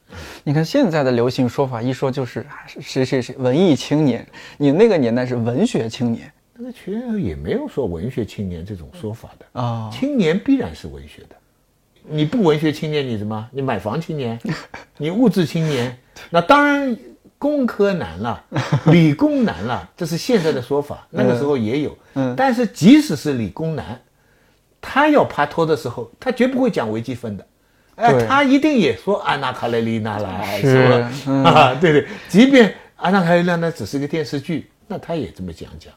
[0.43, 2.45] 你看现在的流行说法，一说就是
[2.79, 4.25] 谁谁谁文艺青年，
[4.57, 6.31] 你那个年代是文学青年。
[6.59, 11.35] 那个其实也没有说文学青年这种说法的啊，青年必然是文学的，
[12.01, 13.47] 你不文学青年你什么？
[13.51, 14.39] 你买房青年，
[14.97, 15.95] 你物质青年，
[16.31, 16.97] 那当然
[17.37, 18.43] 工科男了，
[18.91, 21.07] 理工男了，这是现在的说法。
[21.09, 23.99] 那个时候也有，嗯，但是即使是理工男，
[24.81, 27.47] 他要爬托的时候，他绝不会讲微积分的，
[27.95, 31.31] 哎，他一定也说安娜卡列尼娜来，是吧？
[31.49, 35.93] 啊， 对对，即便安娜卡列尼娜只是个电视剧，那他也这么讲讲。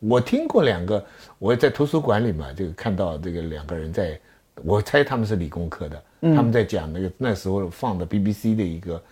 [0.00, 1.04] 我听过两个，
[1.38, 4.18] 我在图书馆里嘛，就看到这个两个人在，
[4.62, 9.02] 我猜他们是理工科的，他们在讲那个那时候放的 BBC 的一个，呃，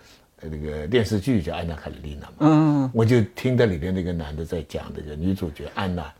[0.41, 6.13] 那个电视剧叫《安娜·卡列尼娜》嘛，嗯，我就听到里边那个男的在讲这个女主角安娜，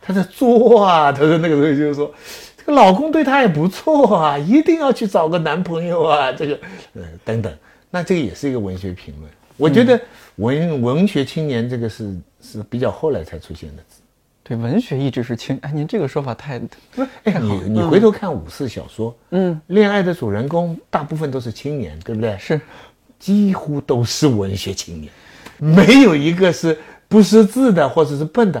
[0.00, 2.14] 她在作啊，她说那个时候就是说，
[2.56, 6.60] 这个老公对她也不错啊，一定要去找个男朋友啊，这个，
[6.94, 7.52] 呃，等等，
[7.90, 9.98] 那这个也是一个文学评论，我觉得
[10.36, 14.02] 文文学青年这个是是比较后来才出现的字。
[14.44, 15.56] 对，文学一直是青。
[15.62, 17.08] 哎，您这个说法太不是。
[17.24, 22.36] 哎，你你回头看五四小说，嗯，恋爱的主人公大部分都是青年，对不对？
[22.38, 22.60] 是，
[23.22, 25.12] 几乎都是文学青年，
[25.60, 28.60] 没有一个是不识字的或者是笨的。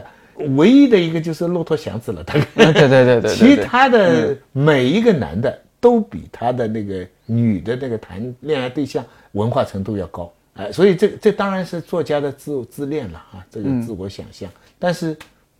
[0.56, 2.46] 唯一的一个就是骆驼祥子了，大概。
[2.72, 3.34] 对对对对。
[3.34, 14.48] 其他的每一个男的都比他的那个女的那个谈恋爱对象文化程度要高，哎，所以这这当然是作家的自自恋了啊，这个自我想象。
[14.78, 15.16] 但是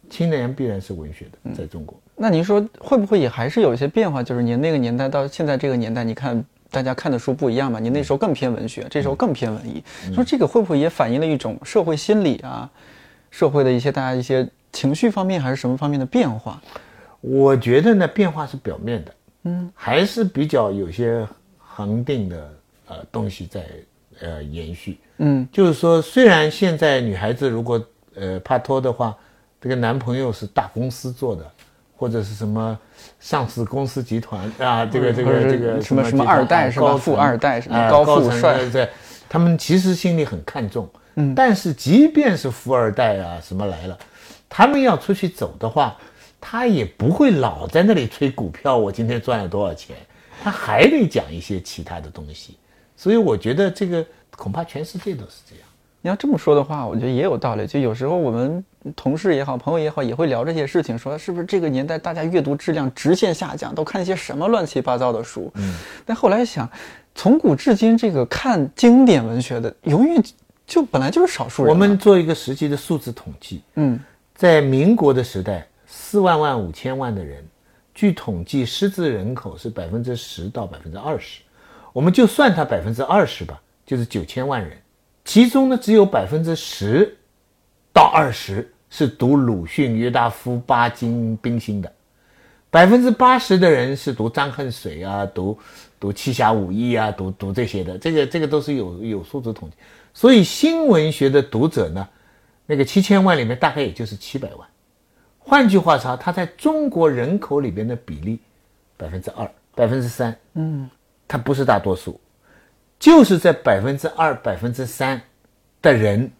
[0.09, 2.01] 青年必然是文学的，在中国。
[2.15, 4.23] 那您说会不会也还是有一些变化？
[4.23, 7.79] 就是您那个年代到现在这个年代，你看大家看的书不一样嘛？
[7.79, 9.81] 你那时候更偏文学，这时候更偏文艺。
[10.13, 12.69] 说这个会不会也反映了一种社会心理啊？
[13.31, 16.61] 社会的一些大家一些情绪方面还是什么方面的变化？
[17.21, 21.25] 我觉得呢，变化是表面的，嗯，还是比较有些
[21.59, 22.51] 恒定的
[22.89, 23.67] 呃东西在
[24.21, 27.81] 呃延续，嗯，就是说虽然现在女孩子如果
[28.17, 29.17] 呃怕脱的话。
[29.63, 31.49] 这个男朋友是大公司做的，
[32.03, 32.77] 或者是什么
[33.21, 34.85] 上市公司集团啊？
[34.85, 36.97] 这个这个这个什么什么二代是吧？
[36.97, 38.69] 富二代什么高富帅？
[38.71, 38.88] 对，
[39.29, 40.91] 他们其实心里很看重。
[41.15, 43.97] 嗯，但是即便是富二代啊什么来了，
[44.49, 45.97] 他们要出去走的话，
[46.41, 48.77] 他也不会老在那里吹股票。
[48.77, 49.95] 我今天赚了多少钱？
[50.43, 52.59] 他还得讲一些其他的东西。
[52.97, 55.65] 所以我觉得这个恐怕全世界都是这样。
[56.05, 57.65] 你要这么说的话，我觉得也有道理。
[57.65, 58.62] 就有时候我们
[58.97, 65.51] 同事也好，朋友也好，也会聊这些事情，说是不是这个年代大家阅读质量直线下降，都看一些什么乱七八糟的书。
[65.55, 65.75] 嗯。
[66.05, 66.69] 但后来想，
[67.15, 70.21] 从古至今，这个看经典文学的，永远
[70.67, 71.73] 就本来就是少数人。
[71.73, 73.62] 我们做一个实际的数字统计。
[73.77, 73.99] 嗯。
[74.35, 77.45] 在民国的时代，四万万五千万的人，
[77.95, 81.43] 据统计，识字人口是百分之十到百分之二十。
[81.93, 84.77] 我们就算它百分之二十吧，就是九千万人。
[85.33, 87.16] 其中呢，只有百分之十
[87.90, 91.90] 到二十是读鲁迅、约大夫、巴金、冰心的，
[92.68, 95.59] 百分之八十的人是读张恨水啊，读
[95.99, 97.97] 读《七侠五义》啊，读读这些的。
[97.97, 99.77] 这个这个都是有有数字统计。
[100.12, 102.07] 所以新文学的读者呢，
[102.66, 104.68] 那个七千万里面大概也就是七百万。
[105.38, 108.38] 换句话说，它在中国人口里边的比例
[108.99, 110.90] 百分之二、百分之三，嗯，
[111.27, 112.21] 它不是大多数。
[113.03, 115.21] 就是在百分之二、百分之三
[115.83, 116.31] 的人，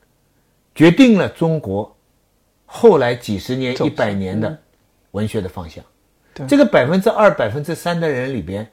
[0.77, 1.93] 决定了中国
[2.65, 4.57] 后来几十年、一百年的
[5.11, 5.85] 文学的方向。
[6.47, 8.65] 这个百分之二、百分之三的人里边，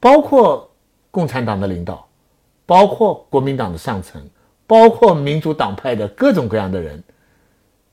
[0.00, 0.68] 包括
[1.12, 2.04] 共产党的领导，
[2.66, 4.20] 包括国民党的上层，
[4.66, 7.00] 包括民主党派的各种各样的人。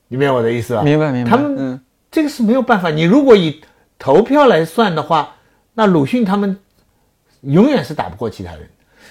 [0.08, 0.82] 你明白我的意思吧？
[0.82, 1.30] 明白，明白。
[1.30, 2.90] 他们这个是没有办法。
[2.90, 3.62] 你如果以
[4.00, 5.36] 投票来算的话，
[5.76, 6.60] 那鲁迅他们
[7.42, 8.68] 永远是打不过其他人。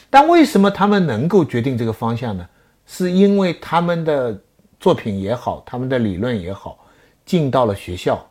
[0.08, 2.48] 但为什么他们能够决定这个方向呢？
[2.86, 4.40] 是因为他们的
[4.78, 6.78] 作品也好，他们的理论也好，
[7.24, 8.24] 进到了学校，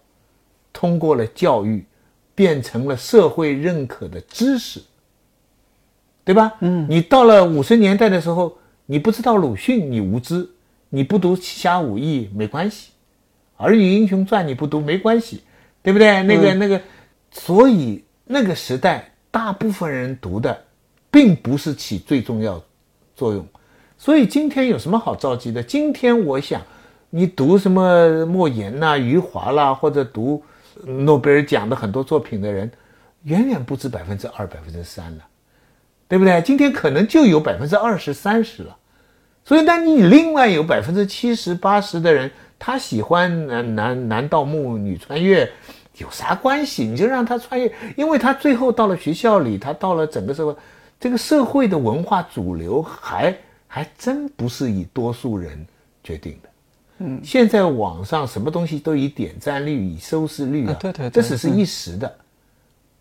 [0.72, 1.86] 通过了教育，
[2.34, 4.82] 变成了社会认可的知识，
[6.24, 6.54] 对吧？
[6.62, 10.48] 嗯，你到了五十年代的时候，你不知道鲁迅，你无知；
[10.88, 12.92] 你不读《七侠五义》没关系，
[13.64, 15.44] 《儿女英雄传》你不读没关系，
[15.84, 16.24] 对不对？
[16.24, 16.82] 那个那个，
[17.30, 20.65] 所以那个时代大部分人读的。
[21.16, 22.62] 并不是起最重要
[23.16, 23.48] 作用，
[23.98, 25.64] 所以今天有什么好着急的？
[25.64, 26.62] 今天我想，
[27.10, 30.44] 你读什么莫言呐、余华啦，或者读
[30.84, 32.70] 诺贝尔奖的很多作品的人，
[33.24, 35.24] 远远不止百分之二、百分之三了，
[36.10, 36.42] 对不对？
[36.42, 38.76] 今天可能就有百分之二十三十了。
[39.46, 45.50] 所以，那你另外有百分之七十八十的人，他喜欢男男男盗墓、女穿越，
[45.96, 46.84] 有啥关系？
[46.84, 50.54] 你就让他穿越，因为他最后到了学校里，他到了整个社会。
[51.00, 53.36] 这个社会的文化主流还
[53.68, 55.66] 还真不是以多数人
[56.04, 56.50] 决定的，
[57.00, 62.16] 嗯，现在网上什么东西都以点赞率、以收视率啊，对对，这只是一时的，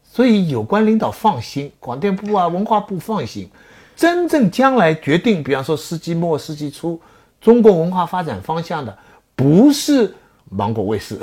[0.03, 3.49] 所以有关领导放心，广电部啊、文化部放心，
[3.95, 7.01] 真正将来决定，比方说世纪末、世纪初
[7.41, 8.99] 中国文化发展方向的，
[9.37, 10.13] 不是
[10.51, 11.19] 芒果卫视，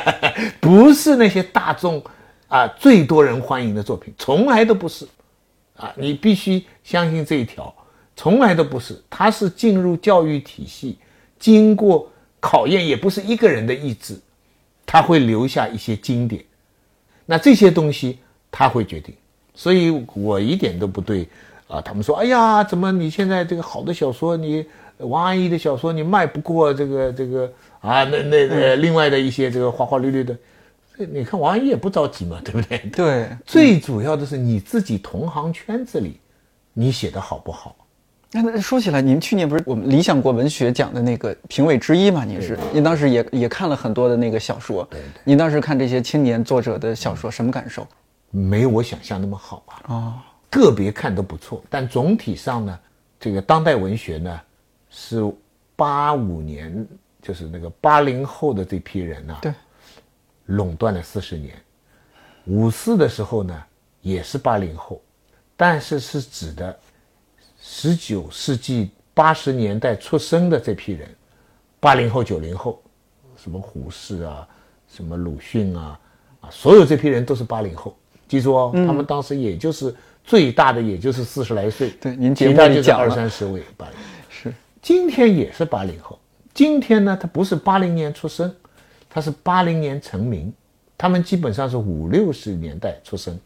[0.60, 2.02] 不是那些大众
[2.48, 5.08] 啊最多人欢迎的作品，从来都不是。
[5.76, 7.74] 啊，你必须相信这一条，
[8.14, 10.98] 从来都不是，它是进入教育体系，
[11.38, 12.08] 经过
[12.40, 14.16] 考验，也不是一个人的意志，
[14.84, 16.44] 他会留下一些经典，
[17.24, 18.18] 那这些东西
[18.50, 19.14] 他会决定，
[19.54, 21.26] 所以我一点都不对
[21.66, 21.80] 啊。
[21.80, 24.64] 他们说，哎呀，怎么你现在这个好的小说，你
[24.98, 28.04] 王安忆的小说你卖不过这个这个啊？
[28.04, 30.36] 那那呃，另外的一些这个花花绿绿的。
[30.96, 32.78] 你看王安忆也不着急嘛， 对不对？
[32.90, 36.20] 对，最主要的是你自己同行圈子里，
[36.72, 37.76] 你写的好不好？
[38.30, 42.24] 那说起来，您去年不是我们理想国文学奖的那个评委之一嘛？
[42.24, 44.86] 您是，您当时也也看了很多的那个小说。
[44.90, 45.00] 对。
[45.22, 47.86] 您当时看这些青年作者的小说，什么感受？
[48.30, 49.82] 没有我想象那么好啊。
[49.88, 50.14] 哦。
[50.48, 52.78] 个别看都不错，但总体上呢，
[53.18, 54.40] 这个当代文学呢，
[54.90, 55.22] 是
[55.76, 56.86] 八五年，
[57.22, 59.52] 就是那个八零后的这批人呢，对，
[60.46, 61.54] 垄断了四十年。
[62.46, 63.62] 五四的时候呢，
[64.00, 65.00] 也是八零后，
[65.56, 66.76] 但是是指的
[67.60, 71.08] 十九世纪八十年代出生的这批人，
[71.78, 72.82] 八零后、九零后，
[73.36, 74.46] 什么胡适啊，
[74.92, 75.98] 什么鲁迅啊，
[76.40, 77.96] 啊，所有这批人都是八零后。
[78.26, 81.90] 记住哦，他们当时也就是最大的，也就是四十来岁。
[82.00, 83.94] 对，其他就是二三十位八零。
[84.30, 86.18] 是今天也是八零后，
[86.54, 88.52] 今天呢，他不是八零年出生，
[89.14, 90.50] 他是八零年成名，
[90.96, 93.38] 他们基本上是五六十年代出生，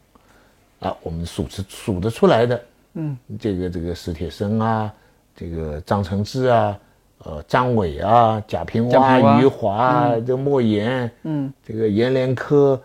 [0.79, 2.63] 啊，我们数是数得出来的，
[2.93, 4.93] 嗯，这个这个史铁生啊，
[5.35, 6.79] 这个张承志啊，
[7.25, 12.81] 呃，张伟啊，贾平凹凹、余华啊，这莫言，嗯，这个阎连科，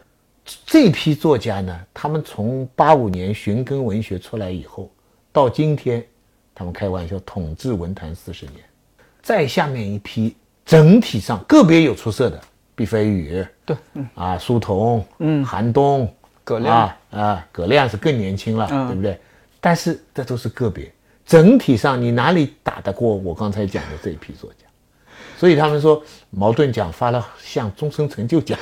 [0.67, 4.91] 这批作家呢，他们从八五年寻根文学出来以后，
[5.31, 6.05] 到今天，
[6.53, 8.57] 他们开玩笑统治文坛四十年。
[9.23, 10.35] 再下面一批，
[10.67, 12.41] 整体上个别有出色的，
[12.75, 16.13] 毕飞宇，对，嗯啊，苏童，嗯，韩东，
[16.43, 19.19] 葛亮啊啊，葛亮是更年轻了，嗯对不对？
[19.61, 20.93] 但是这都是个别，
[21.25, 24.67] 整体上你哪里打得过我刚才讲的这一批作家？
[25.39, 26.01] 所以他们说
[26.31, 28.59] 茅盾奖发了像终身成就奖，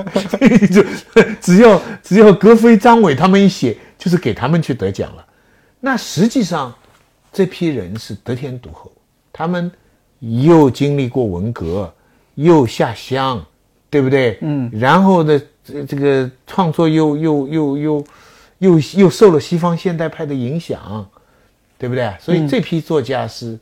[0.70, 0.84] 就
[1.40, 5.26] 只要只要格非张伟他们一写，就是给他们去得奖了。
[5.80, 6.74] 那实际上
[7.32, 8.92] 这批人是得天独厚，
[9.32, 9.70] 他们
[10.18, 11.92] 又经历过文革，
[12.34, 13.42] 又下乡，
[13.90, 14.38] 对不对？
[14.42, 14.70] 嗯。
[14.72, 18.06] 然后呢，这这个创作又又又又
[18.58, 21.08] 又又受了西方现代派的影响，
[21.78, 22.14] 对不对？
[22.20, 23.58] 所以这批作家是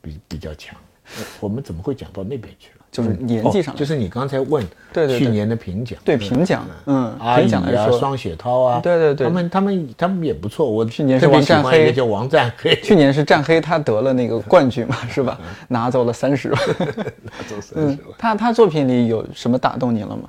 [0.00, 0.76] 比比较强。
[1.16, 2.79] 呃我们怎么会讲到那边去了？
[2.90, 10.68] 就是年纪上就是你刚才问，对对对去年的评奖，对评奖，嗯，评奖来啊，说，双雪涛啊，对对对他们他们他们也不错。
[10.68, 15.38] 我去年是王占黑叫王战黑， 去年是战黑，他得了那个冠军嘛，是吧？
[15.68, 16.60] 拿走了三十万。
[17.22, 20.28] 拿走三嗯，他他作品里有什么打动你了吗？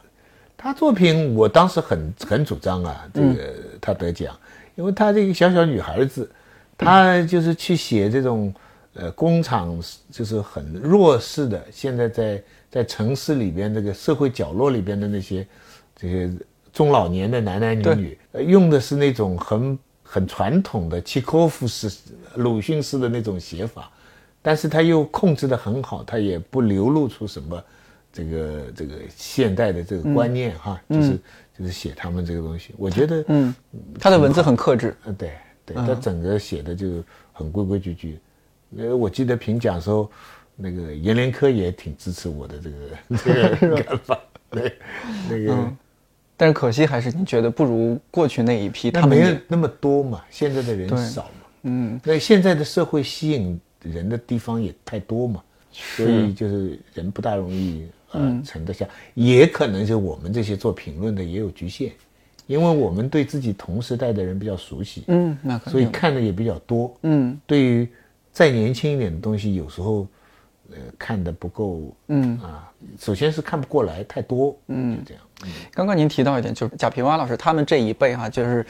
[0.56, 3.38] 他作品我当时很很主张啊，这个
[3.82, 4.32] 他得奖，
[4.76, 6.30] 因为他这个小小女孩子，
[6.78, 8.54] 她就是去写这种
[8.94, 9.82] 呃工厂
[10.12, 15.48] 就是很弱势的，现在在在城市里边这个社会角落里边的那些
[15.96, 16.32] 这些
[16.74, 21.90] 中老年的男男女女，呃用的是那种很很传统的契诃夫式、
[22.36, 23.90] 鲁迅式的那种写法，
[24.42, 27.64] 但是他又控制的很好，他也不流露出什么
[28.12, 31.20] 这个这个现代的这个观念哈，就是
[31.58, 33.56] 就是写他们这个东西，我觉得嗯，
[34.00, 35.32] 他的文字很克制，呃对
[35.66, 38.20] 对，他整个写的就很规规矩矩。
[38.78, 40.10] 呃，我记得评奖的时候，
[40.56, 44.20] 那个阎连科也挺支持我的这个这个看法，
[44.50, 44.74] 对，
[45.30, 45.72] 那个。
[46.38, 51.30] 但是可惜还是你觉得不如过去那一批，他没有那么多嘛，现在的人少嘛，
[51.62, 61.92] 嗯，那现在的社会吸引人的地方也太多嘛，所以就是人不大容易呃沉得下，也可能是我们这些做评论的也有局限，
[62.48, 65.74] 因为我们对自己同时代的人比较熟悉，嗯，那肯定。
[65.74, 67.88] 所以看的也比较多，嗯，对于
[68.32, 70.08] 再年轻一点的东西，有时候
[70.70, 75.24] 呃看的不够，嗯啊，首先是看不过来，太多，嗯，就这样。
[75.74, 78.66] 刚刚您提到一点，就是贾平凹老师他们这一辈哈、就是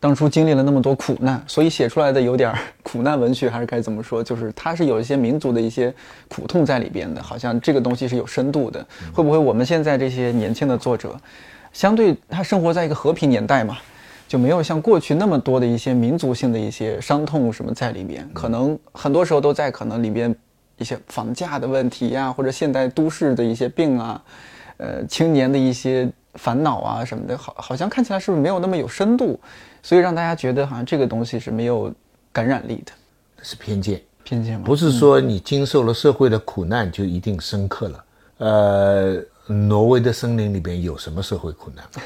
[0.00, 2.52] 当初经历了那么多苦难，所以写出来的有点
[2.82, 4.22] 苦难文学，还是该怎么说？
[4.22, 5.94] 就是它是有一些民族的一些
[6.28, 8.84] 苦痛在里边的，好像这个东西是有深度的。
[9.12, 11.14] 会不会我们现在这些年轻的作者，
[11.72, 13.78] 相对他生活在一个和平年代嘛，
[14.26, 18.28] 就没有像过去那么多的一些民族性的一些伤痛什么在里边？
[18.32, 20.34] 可能很多时候都在可能里边
[20.78, 24.22] 一些房价的问题呀、或者现代都市的一些病啊。
[24.76, 29.38] 呃青年的一些烦恼啊什么的，好好像看起来是不是没有那么有深度，
[29.84, 31.94] 所以让大家觉得好像这个东西是没有
[32.32, 32.90] 感染力的
[33.40, 34.64] 是偏见，偏见吗？
[34.66, 38.04] 不是说你经受了社会的苦难就一定深刻了。
[38.38, 42.02] 呃，挪威的森林里边有什么社会苦难吗？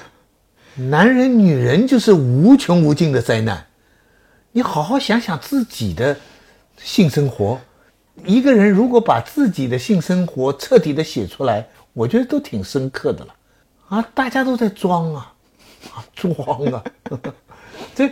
[0.77, 3.67] 男人、女人就是无穷无尽的灾难。
[4.53, 6.17] 你好好想想自己的
[6.77, 7.61] 性生活，
[8.25, 13.35] 一个人如果把自己的性生活彻底的写出来，我觉得都挺深刻的了。
[13.89, 15.35] 啊，大家都在装啊，
[15.95, 16.33] 啊，装
[16.73, 16.85] 啊，
[17.95, 18.11] 这，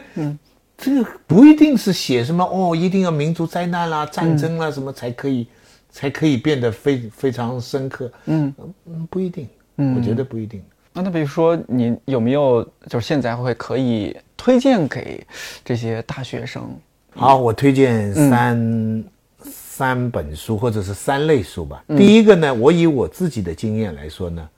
[0.77, 5.47] 这个不一定是写什么哦，一定要民族灾难啦、战争啦、什么才可以，
[5.91, 8.11] 才可以变得非非常深刻。
[8.27, 8.55] 嗯
[8.87, 9.49] 嗯，不一定，
[9.97, 10.63] 我觉得不一定。
[10.97, 15.23] 那那比如说，你有没有就是现在会可以推荐给
[15.63, 16.75] 这些大学生？
[17.15, 19.05] 好，我推荐三、
[19.41, 21.85] 三本书或者是三类书吧。
[21.89, 24.49] 第一个呢，我以我自己的经验来说呢，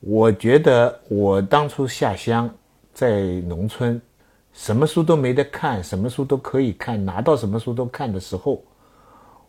[0.00, 2.50] 我觉得我当初下乡
[2.92, 3.98] 在农村
[4.52, 8.62] 什么书都没得看，什么书都可以看，拿到什么书都看的时候，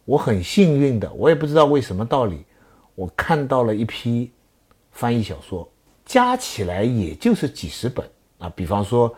[0.05, 2.45] 我很幸运的，我也不知道为什么道理，
[2.95, 4.32] 我看到了一批
[4.93, 5.70] 翻译小说，
[6.05, 8.07] 加起来也就是几十本。
[8.37, 9.13] 啊，比方说。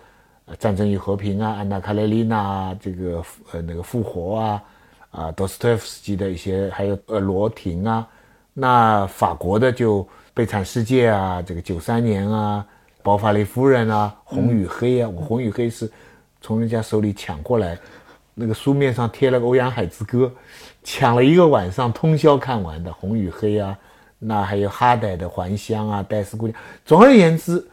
[0.50, 3.22] 呃战争与和平啊，安娜·卡列尼娜这个
[3.52, 4.64] 呃那个复活啊，
[5.12, 8.08] 啊，多斯托耶夫斯基的一些，还有呃罗廷啊，
[8.54, 12.66] 那法国的就《悲惨世界》啊，这个九三年啊，
[13.04, 15.92] 《包法利夫人》啊，《红与黑》啊，我《红与黑》是
[16.40, 17.78] 从人家手里抢过来，
[18.34, 20.28] 那个书面上贴了个《欧阳海之歌》，
[20.82, 23.78] 抢了一个晚上通宵看完的《红与黑》啊，
[24.20, 26.60] 那还有哈代的《还乡》啊，《戴斯姑娘》。
[26.86, 27.68] 总而言之，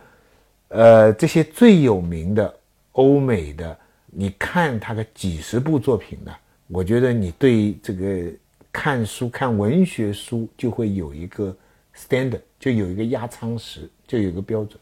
[0.69, 2.55] 呃，这些最有名的。
[2.93, 3.77] 欧美的，
[4.07, 6.33] 你看他个几十部作品呢？
[6.69, 8.31] 我觉得你对这个
[8.71, 11.53] 看书、看文学书就会有一个
[11.97, 14.79] standard，就有一个压舱石，就有一个标准。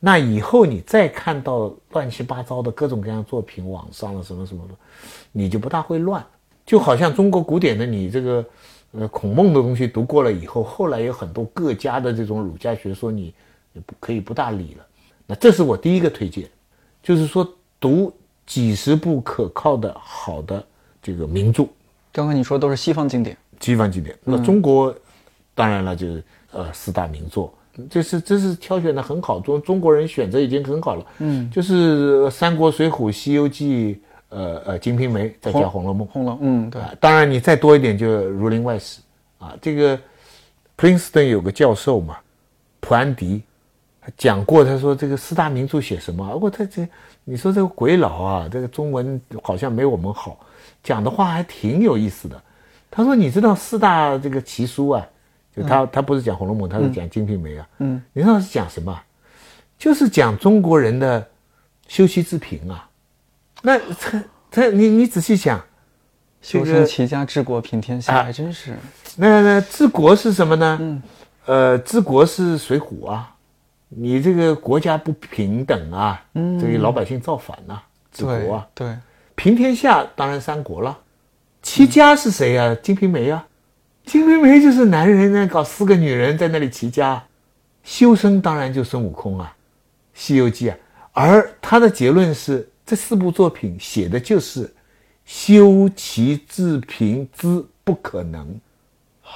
[0.00, 4.74] 那以后你再看到乱七八糟的各种各样作品，网上了什么什么的，
[5.30, 6.24] 你就不大会乱。
[6.64, 8.42] 就好像中国古典的你这个
[8.92, 13.34] 呃孔孟的东西读过了以后，后来有很多各家的这种儒家学说，你
[13.86, 14.86] 不可以不大理了。
[15.26, 16.48] 那这是我第一个推荐。
[17.00, 17.48] 就是说，
[17.80, 18.12] 读
[18.44, 20.62] 几十部可靠的好的
[21.00, 21.64] 这个名著。
[22.12, 24.18] 刚刚你说都是西方经典，西方经典。
[24.24, 24.94] 那中国，
[25.54, 27.54] 当然了，就是呃四大名作，
[27.88, 31.06] 这是这是挑选的很好，中中国人选择已经很好了。
[31.18, 33.94] 嗯，就是《三国》《水浒》《西游记》，
[34.30, 36.06] 呃呃，《金瓶梅》再加《红楼梦》。
[36.10, 36.82] 红楼，嗯，对。
[37.00, 39.00] 当然你再多一点就《儒林外史》
[39.44, 39.54] 啊。
[39.60, 39.98] 这个
[40.76, 42.18] ，Princeton 有个教授嘛，
[42.80, 43.42] 普安迪。
[44.16, 46.34] 讲过，他说这个四大名著写什么？
[46.40, 46.88] 我他这，
[47.24, 50.38] 你说这个鬼佬啊，这个中文好像没我们好，
[50.82, 52.42] 讲的话还挺有意思的。
[52.90, 55.06] 他说你知道四大这个奇书啊，
[55.54, 57.68] 就他他不是讲《红楼梦》，他是讲《金瓶梅》啊。
[57.80, 58.98] 嗯，你知道是讲什么？
[59.78, 61.26] 就是讲中国人的
[61.86, 62.87] 修妻之平啊。
[63.62, 65.60] 那他他你你仔细想，
[66.40, 68.76] 修身齐家治国平天下，还真是。
[69.16, 70.78] 那那治国是什么呢？
[70.80, 71.02] 嗯，
[71.46, 73.34] 呃，治国是水浒啊。
[73.90, 77.80] 你这个国家不平等啊，嗯，这个老百姓造反呐，
[78.12, 78.94] 治国啊，对，
[79.34, 80.98] 平天下当然三国了，
[81.62, 82.76] 齐家是谁呀？
[82.82, 83.46] 金瓶梅啊，
[84.04, 87.24] 金瓶梅就是男人呢搞四个女人在那里齐家，
[87.82, 89.56] 修身当然就孙悟空啊，
[90.12, 90.76] 西游记啊，
[91.12, 94.74] 而他的结论是这四部作品写的就是
[95.26, 98.58] 修齐治平之不可能，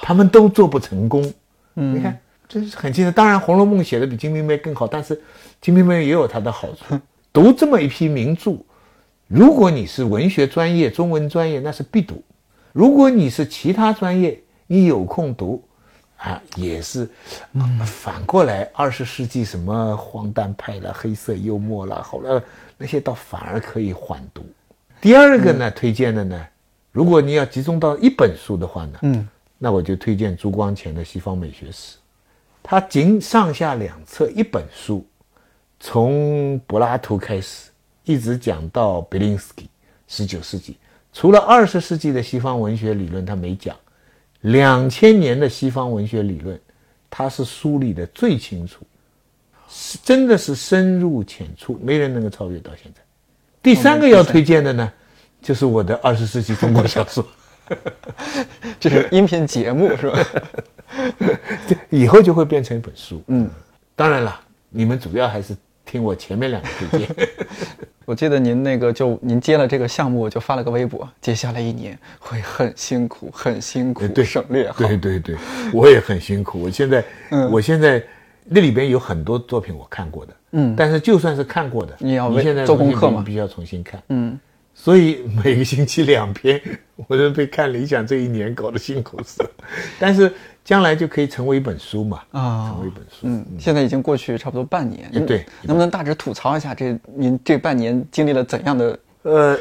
[0.01, 1.31] 他们都做不成功，
[1.75, 2.19] 嗯，你看。
[2.45, 3.11] 这是很清楚。
[3.11, 5.15] 当然，《红楼梦》写的比《金瓶梅》更好，但是
[5.61, 6.99] 《金瓶梅》也有它的好处。
[7.31, 8.57] 读这么一批名著，
[9.27, 12.15] 如果你是文学专业、中文专业，那是必读；
[12.71, 15.63] 如果你是其他专业，你有空读，
[16.17, 17.09] 啊，也是。
[17.85, 22.43] 反过来，二十世纪什么荒诞派了、黑色幽默了，好了，
[22.83, 24.45] 那些倒反而可以缓读。
[24.99, 26.45] 第二个呢，推荐的呢，
[26.91, 29.25] 如果你要集中到一本书的话呢，嗯，
[29.57, 31.95] 那我就推荐朱光潜的《西方美学史》。
[32.61, 35.05] 他仅上下两册一本书，
[35.79, 37.69] 从柏拉图开始，
[38.03, 39.69] 一直讲到贝林斯基，
[40.09, 40.75] 十九世纪。
[41.13, 43.73] 除了二十世纪的西方文学理论，他没讲。
[44.41, 46.59] 两千年的西方文学理论，
[47.09, 48.85] 他是梳理的最清楚，
[49.75, 53.01] 是真的是深入浅出，没人能够超越到现在。
[53.63, 54.93] 第三个要推荐的呢，
[55.41, 57.25] 就是我的二十世纪中国小说，
[58.79, 60.19] 这是音频节目是吧？
[61.67, 63.23] 这 以后就会变成一本书。
[63.27, 63.49] 嗯，
[63.95, 67.09] 当然了，你们主要还是听我前面两个推荐。
[68.05, 74.05] 我记得您那个就您接了这个项目，就发了个微博，接下来一年会很辛苦，很辛苦。
[74.09, 74.85] 对，省略号。
[74.85, 75.37] 对对对，
[75.73, 76.61] 我也很辛苦。
[76.61, 77.03] 我现在，
[77.49, 78.03] 我现在
[78.45, 83.23] 那里边有很多作品我看过的，嗯，但是就算是看过的，你要现在做功课嘛？
[83.25, 84.39] 必须要重新看，嗯。
[84.75, 86.59] 所以每个星期两篇，
[87.07, 89.49] 我都被看理想这一年搞得辛苦死了。
[89.99, 90.33] 但是
[90.65, 92.23] 将来就可以成为一本书嘛？
[92.31, 93.19] 啊，成为一本书。
[93.21, 95.11] 嗯，现在已经过去差不多半年。
[95.27, 98.99] 对，能不能大致吐槽一下这您这半年经历了怎样的？
[99.21, 99.55] 呃，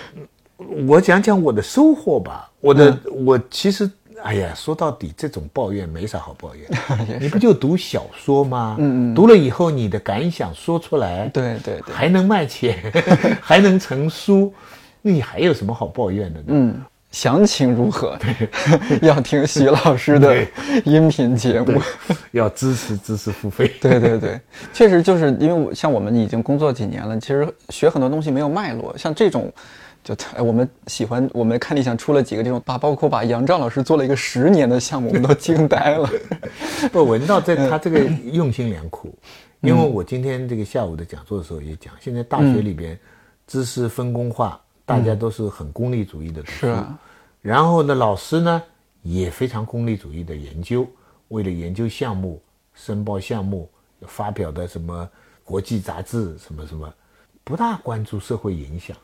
[0.88, 2.50] 我讲讲我的收获吧。
[2.60, 3.90] 我的我其实，
[4.22, 6.68] 哎呀，说到底，这种抱怨没啥好抱怨。
[7.20, 8.76] 你不就读小说吗？
[8.78, 9.14] 嗯嗯。
[9.14, 12.78] 读了以后，你的感想说出来，对对对，还能卖钱，
[13.42, 14.52] 还能成书。
[15.02, 16.46] 那你还有什么好抱怨的呢？
[16.48, 18.16] 嗯，详情如何？
[19.02, 20.46] 要听徐老师的
[20.84, 21.80] 音频节目，
[22.30, 23.72] 要支持支持付费。
[23.80, 24.40] 对对对，
[24.72, 28.96] 确实就是因为我像我们已经工作几年了，其实学很多东西没有脉络。
[28.96, 29.52] 像这种，
[30.04, 36.10] 就我们喜欢，我们看理想出了几个这种，把包括把杨照老师做了一个十年的项目，我们都惊呆了。
[36.92, 38.00] 不，文道在 他这个
[38.32, 39.14] 用心良苦，
[39.60, 42.98] 因为我今天这个下午的讲座的时候也讲，现在大学里边。
[43.44, 46.58] 知识分工化，大家都是很功利主义的读书。
[46.60, 46.98] 是啊，
[47.42, 48.62] 然后呢，老师呢
[49.02, 50.86] 也非常功利主义的研究，
[51.28, 52.40] 为了研究项目、
[52.72, 53.68] 申报项目、
[54.06, 55.06] 发表的什么
[55.44, 56.90] 国际杂志什么什么，
[57.44, 58.96] 不大关注社会影响。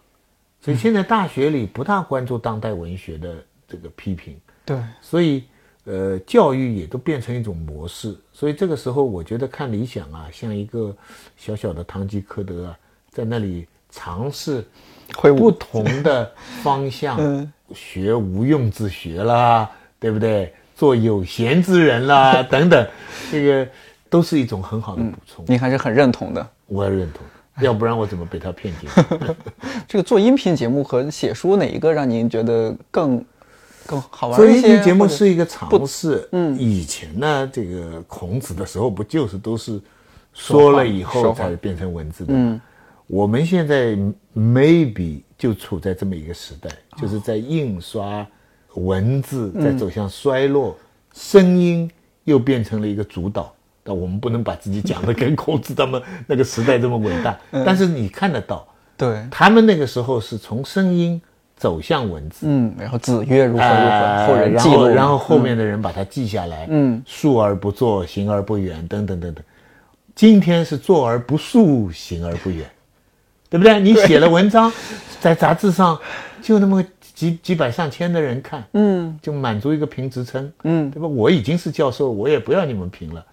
[0.61, 3.37] 所以现在大学里不大关注当代文学的
[3.67, 4.39] 这个批评。
[4.65, 5.45] 对，所以
[5.85, 8.17] 呃，教育也都变成一种模式。
[8.33, 10.95] 所以这个时候，我觉得看理想啊，像一个
[11.37, 12.79] 小小的堂吉诃德啊，
[13.11, 14.65] 在那里尝试
[15.17, 16.31] 会不同的
[16.63, 20.53] 方向， 嗯学无用之学啦，对不对？
[20.75, 22.87] 做有闲之人啦，等等，
[23.33, 23.69] 这个
[24.09, 25.45] 都是一种很好的补充。
[25.49, 26.49] 您还是很认同的。
[26.67, 27.23] 我也认同，
[27.63, 28.89] 要不然我怎么被他骗进？
[29.87, 33.25] 这个做音频节目和写书哪一个让您觉得更
[33.87, 34.69] 更好玩做一些？
[34.69, 36.29] 音频节目是一个尝试。
[36.33, 39.81] 嗯，以前呢，这个孔子的时候不就是都是
[40.33, 42.33] 说了以后才变成文字的？
[42.35, 42.61] 嗯，
[43.07, 43.97] 我们现在
[44.37, 48.27] maybe 就处在这么一个时代，就是在印刷
[48.75, 50.77] 文字在走向衰落，
[51.15, 51.91] 声音
[52.25, 53.53] 又变成了一个主导。
[53.89, 57.35] 但我们不能把自己讲的跟孔子他们那个时代这么伟大，
[57.65, 58.69] 但是你看得到，
[58.99, 61.19] 对，他们那个时候是从声音
[61.57, 62.47] 走向文字。
[62.47, 69.43] 嗯，然后子曰如何如何，哎后人然记录然后后面的人把它记下来，嗯，述而不作，行而不远，等等等等。
[70.15, 72.69] 今天是坐而不述，行而不远，
[73.49, 73.81] 对不对？
[73.81, 74.71] 你写了文章，
[75.19, 75.99] 在杂志上
[76.43, 76.85] 就那么
[77.15, 81.09] 几几百上千的人看，嗯就满足一个评职称，嗯对吧？
[81.09, 83.25] 我已经是教授，我也不要你们评了。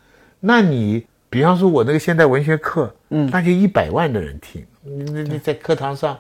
[0.48, 6.16] 那你比方说我那个现代文学课，嗯，那就一百万的人听，你你你在课堂上，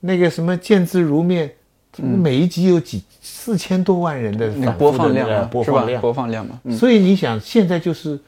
[0.00, 1.48] 那个什么见字如面，
[1.96, 8.18] 每一集有几四千多万人的播放量播放量，播放量嘛，嗯，所以你想，现在就是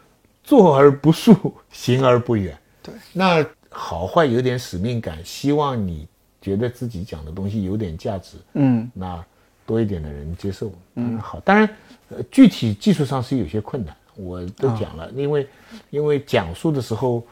[0.45, 2.57] 坐而不述，行而不远。
[2.81, 6.07] 对，那好坏有点使命感，希望你
[6.41, 8.89] 觉得自己讲的东西有点价值，嗯。
[8.95, 9.23] 那
[9.67, 11.41] 多一点的人接受，嗯，好。
[11.41, 11.69] 当然，
[12.11, 15.49] 呃，具体技术上是有些困难，我都讲了，因为
[15.91, 17.25] 因为讲述的时候，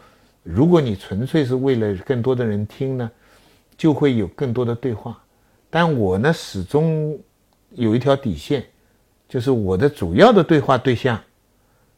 [0.43, 3.11] 如果你纯粹是为了更多的人听呢，
[3.77, 5.19] 就会有更多的对话。
[5.71, 7.19] 但我呢，始终
[7.71, 8.65] 有一条底线，
[9.29, 11.19] 就是我的主要的对话对象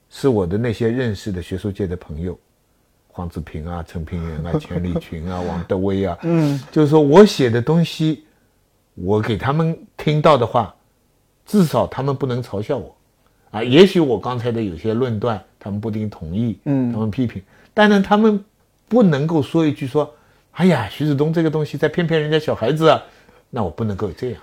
[0.09, 2.39] 是我的那些认识的学术界的朋友，
[3.09, 8.25] 黄子平啊、陈平原啊、 钱理群啊、王德威啊，嗯， 就是说我写的东西，
[8.95, 10.73] 我给他们听到的话，
[11.45, 12.97] 至少他们不能嘲笑我，
[13.55, 16.93] 啊，也许我刚才的有些论断，他们不一定同意，嗯。
[16.93, 17.41] 他们批评，
[17.73, 18.45] 但呢，他们
[18.89, 20.13] 不能够说一句说，
[20.51, 23.01] 哎呀，徐子东这个东西在骗骗人家小孩子啊，
[23.51, 24.41] 那我不能够这样，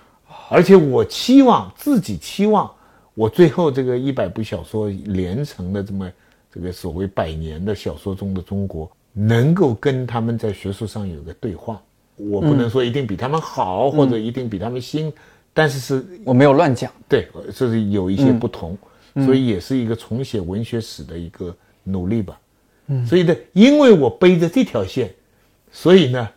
[0.48, 2.70] 而且我期望自己期望
[3.12, 6.10] 我最后这个一百部小说连成的这么
[6.50, 11.78] 这个所谓百年的小说中的中国，能够跟他们在学术上有个对话。
[12.16, 15.12] 我不能说一定比他们好，或者一定比他们新，
[15.52, 18.76] 但是是我没有乱讲，对，这是有一些不同，
[19.16, 21.54] 所以也是一个重写文学史的一个
[21.84, 22.40] 努力吧。
[22.86, 25.12] 嗯，所以呢，因为我背着这条线，
[25.70, 26.28] 所以呢，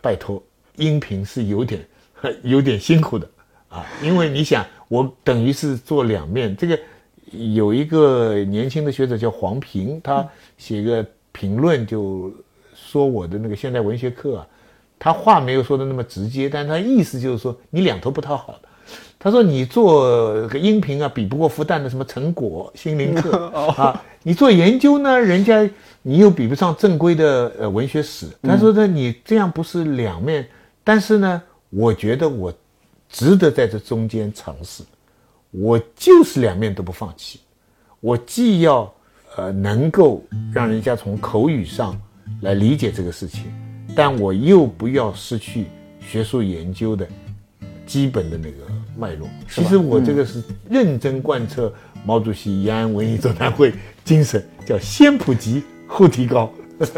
[0.00, 0.42] 拜托，
[0.76, 1.86] 音频是有点
[2.42, 3.28] 有点辛苦的
[3.68, 6.56] 啊，因为你想，我等于是做两面。
[6.56, 6.78] 这个
[7.32, 12.32] 有一个年轻的学者叫黄平，他写个评论就
[12.74, 14.46] 说我的那个现代文学课啊，
[14.98, 18.67] 他话没有说的那么直接，但他意思就是说你两头不讨好的。
[19.18, 25.68] 他说你做个音频啊，比不过复旦的什么成果心灵课啊，你做研究呢，人家
[26.02, 28.26] 你又比不上正规的呃文学史。
[28.42, 30.48] 他说呢，你这样不是两面，
[30.84, 32.52] 但是呢，我觉得我
[33.08, 34.84] 值得在这中间尝试，
[35.50, 37.40] 我就是两面都不放弃，
[38.00, 38.92] 我既要
[39.36, 40.22] 呃能够
[40.52, 42.00] 让人家从口语上
[42.42, 43.44] 来理解这个事情，
[43.96, 45.66] 但我又不要失去
[46.00, 47.06] 学术研究的
[47.88, 48.58] 基本的那个
[48.96, 49.26] 脉络。
[49.50, 51.72] 其实我这个是认真贯彻
[52.04, 53.72] 毛主席延安文艺座谈会
[54.04, 56.52] 精神，叫先普及后提高。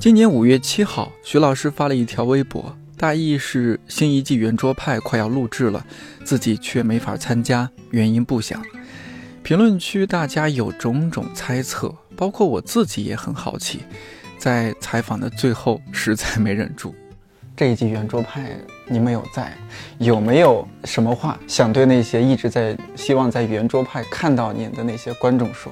[0.00, 5.86] 今年五月七号，徐老师发了一条微博，大意是新一季圆桌派快要录制了，
[6.24, 8.60] 自己却没法参加，原因不详。
[9.42, 13.80] 评论区大家有种种猜测，包括我自己也很好奇。
[14.40, 16.94] 在采访的最后，实在没忍住。
[17.54, 19.52] 这一季圆桌派你们有在，
[19.98, 25.70] 有没有什么话想对那些一直在希望在圆桌派看到您的那些观众说？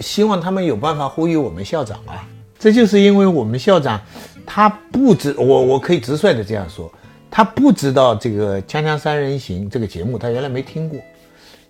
[0.00, 2.26] 希望他们有办法呼吁我们校长啊！
[2.58, 4.00] 这就是因为我们校长
[4.46, 6.90] 他不知我我可以直率的这样说，
[7.30, 10.98] 他不知道这个《锵锵三人行》这个节目，他原来没听过，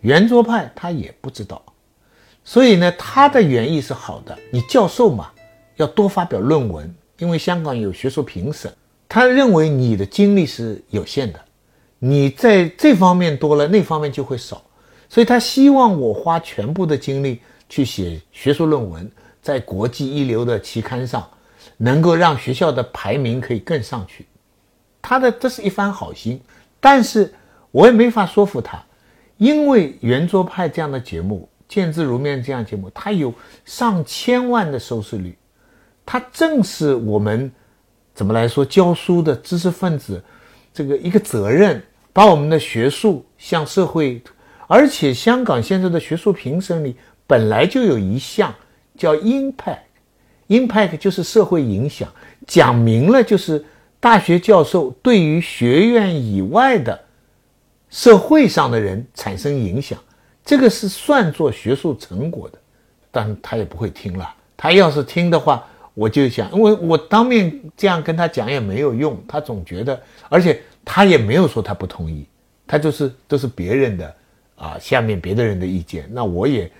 [0.02, 1.60] 圆桌派他也不知道。
[2.44, 4.38] 所以呢，他的原意是好的。
[4.52, 5.31] 你教授嘛，
[5.82, 8.72] 要多发表论文，因为香港有学术评审。
[9.08, 11.40] 他认为你的精力是有限的，
[11.98, 14.62] 你在这方面多了，那方面就会少，
[15.08, 19.10] 所以他希望我花全部的精力去写学术论文，
[19.42, 21.28] 在国际一流的期刊上，
[21.76, 24.24] 能够让学校的排名可以更上去。
[25.02, 26.40] 他的这是一番好心，
[26.80, 27.34] 但是
[27.70, 28.82] 我也没法说服他，
[29.36, 35.36] 因为圆桌派这样的节目，见字如面这样节目，它有上千万的收视率，
[36.07, 37.50] 它正是我们。
[38.14, 38.62] 怎么来说？
[38.62, 40.22] 教书的知识分子，
[40.74, 41.82] 这个一个责任，
[42.12, 44.22] 把我们的学术向社会，
[44.66, 46.94] 而且香港现在的学术评审里
[47.26, 48.55] 本来就有一项
[48.98, 52.07] 叫 impact，impact 就是社会影响，
[52.46, 53.64] 讲明了就是
[53.98, 57.00] 大学教授对于学院以外的
[57.88, 59.98] 社会上的人产生影响，
[60.44, 62.59] 这个是算作学术成果的，
[63.11, 65.66] 但他也不会听了，他要是听的话。
[65.95, 72.24] 我就想，因为我当面这样跟他讲也没有用，他总觉得，而且他也没有说他不同意，
[72.66, 74.14] 他就是都是别人的，
[74.57, 76.72] 啊，下面别的人的意见，那我也，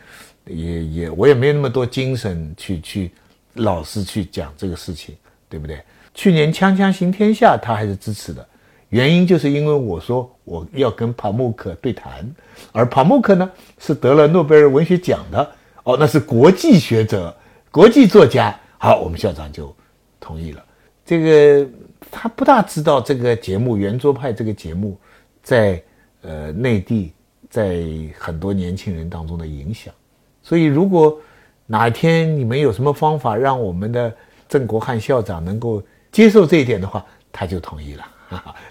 [0.47, 3.11] 也也我也没有那么多精神去去
[3.55, 5.15] 老是去讲这个事情，
[5.47, 5.79] 对不对？
[6.15, 8.47] 去年《锵锵行天下》他还是支持的，
[8.89, 12.27] 原因就是因为我说我要跟帕慕克对谈，
[12.73, 15.51] 而帕慕克呢是得了诺贝尔文学奖的，
[15.85, 17.37] 哦，那是国际学者、
[17.71, 18.59] 国际作家。
[18.83, 19.73] 好，我们校长就
[20.19, 20.65] 同意了。
[21.07, 21.71] 这个
[22.11, 24.99] 他不大知道这个节目《圆桌派》这个节目
[25.41, 25.81] 在
[26.23, 27.13] 呃内地，
[27.49, 27.81] 在
[28.19, 29.95] 很多年轻人当中的影响。
[30.43, 31.17] 所以，如果
[31.65, 34.13] 哪一天你们有什么方法让我们的
[34.49, 35.81] 郑国汉校长能够
[36.11, 38.05] 接受这一点的话，他就同意了。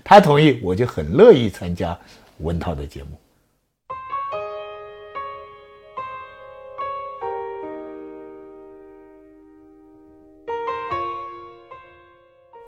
[0.04, 1.98] 他同意，我就很乐意参加
[2.40, 3.12] 文涛的节目。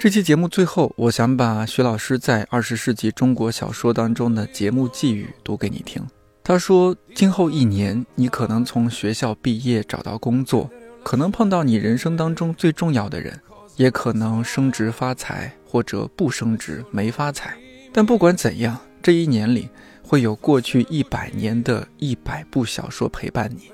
[0.03, 6.05] 这期节目最后，我想把徐老师在二十世纪中国小说当中的节目寄语读给你听。
[6.43, 10.69] 他说：“今后一年，你可能从学校毕业找到工作，
[11.03, 13.39] 可能碰到你人生当中最重要的人，
[13.77, 17.57] 也可能升职发财，或者不升职没发财。
[17.93, 19.69] 但不管怎样，这一年里
[20.05, 23.71] 会有过去一百年的一百部小说陪伴你。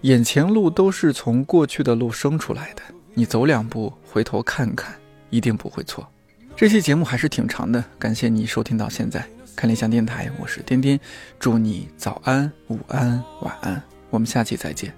[0.00, 2.82] 眼前路都是从过去的路生出来的，
[3.14, 4.92] 你走两步，回头看看。”
[5.30, 6.06] 一定不会错。
[6.54, 9.26] 这期节目还是挺长的，感谢你收听到现在。
[9.54, 11.00] 看理想电台，我是颠颠，
[11.38, 14.94] 祝你早安、午安、晚安，我们下期再见。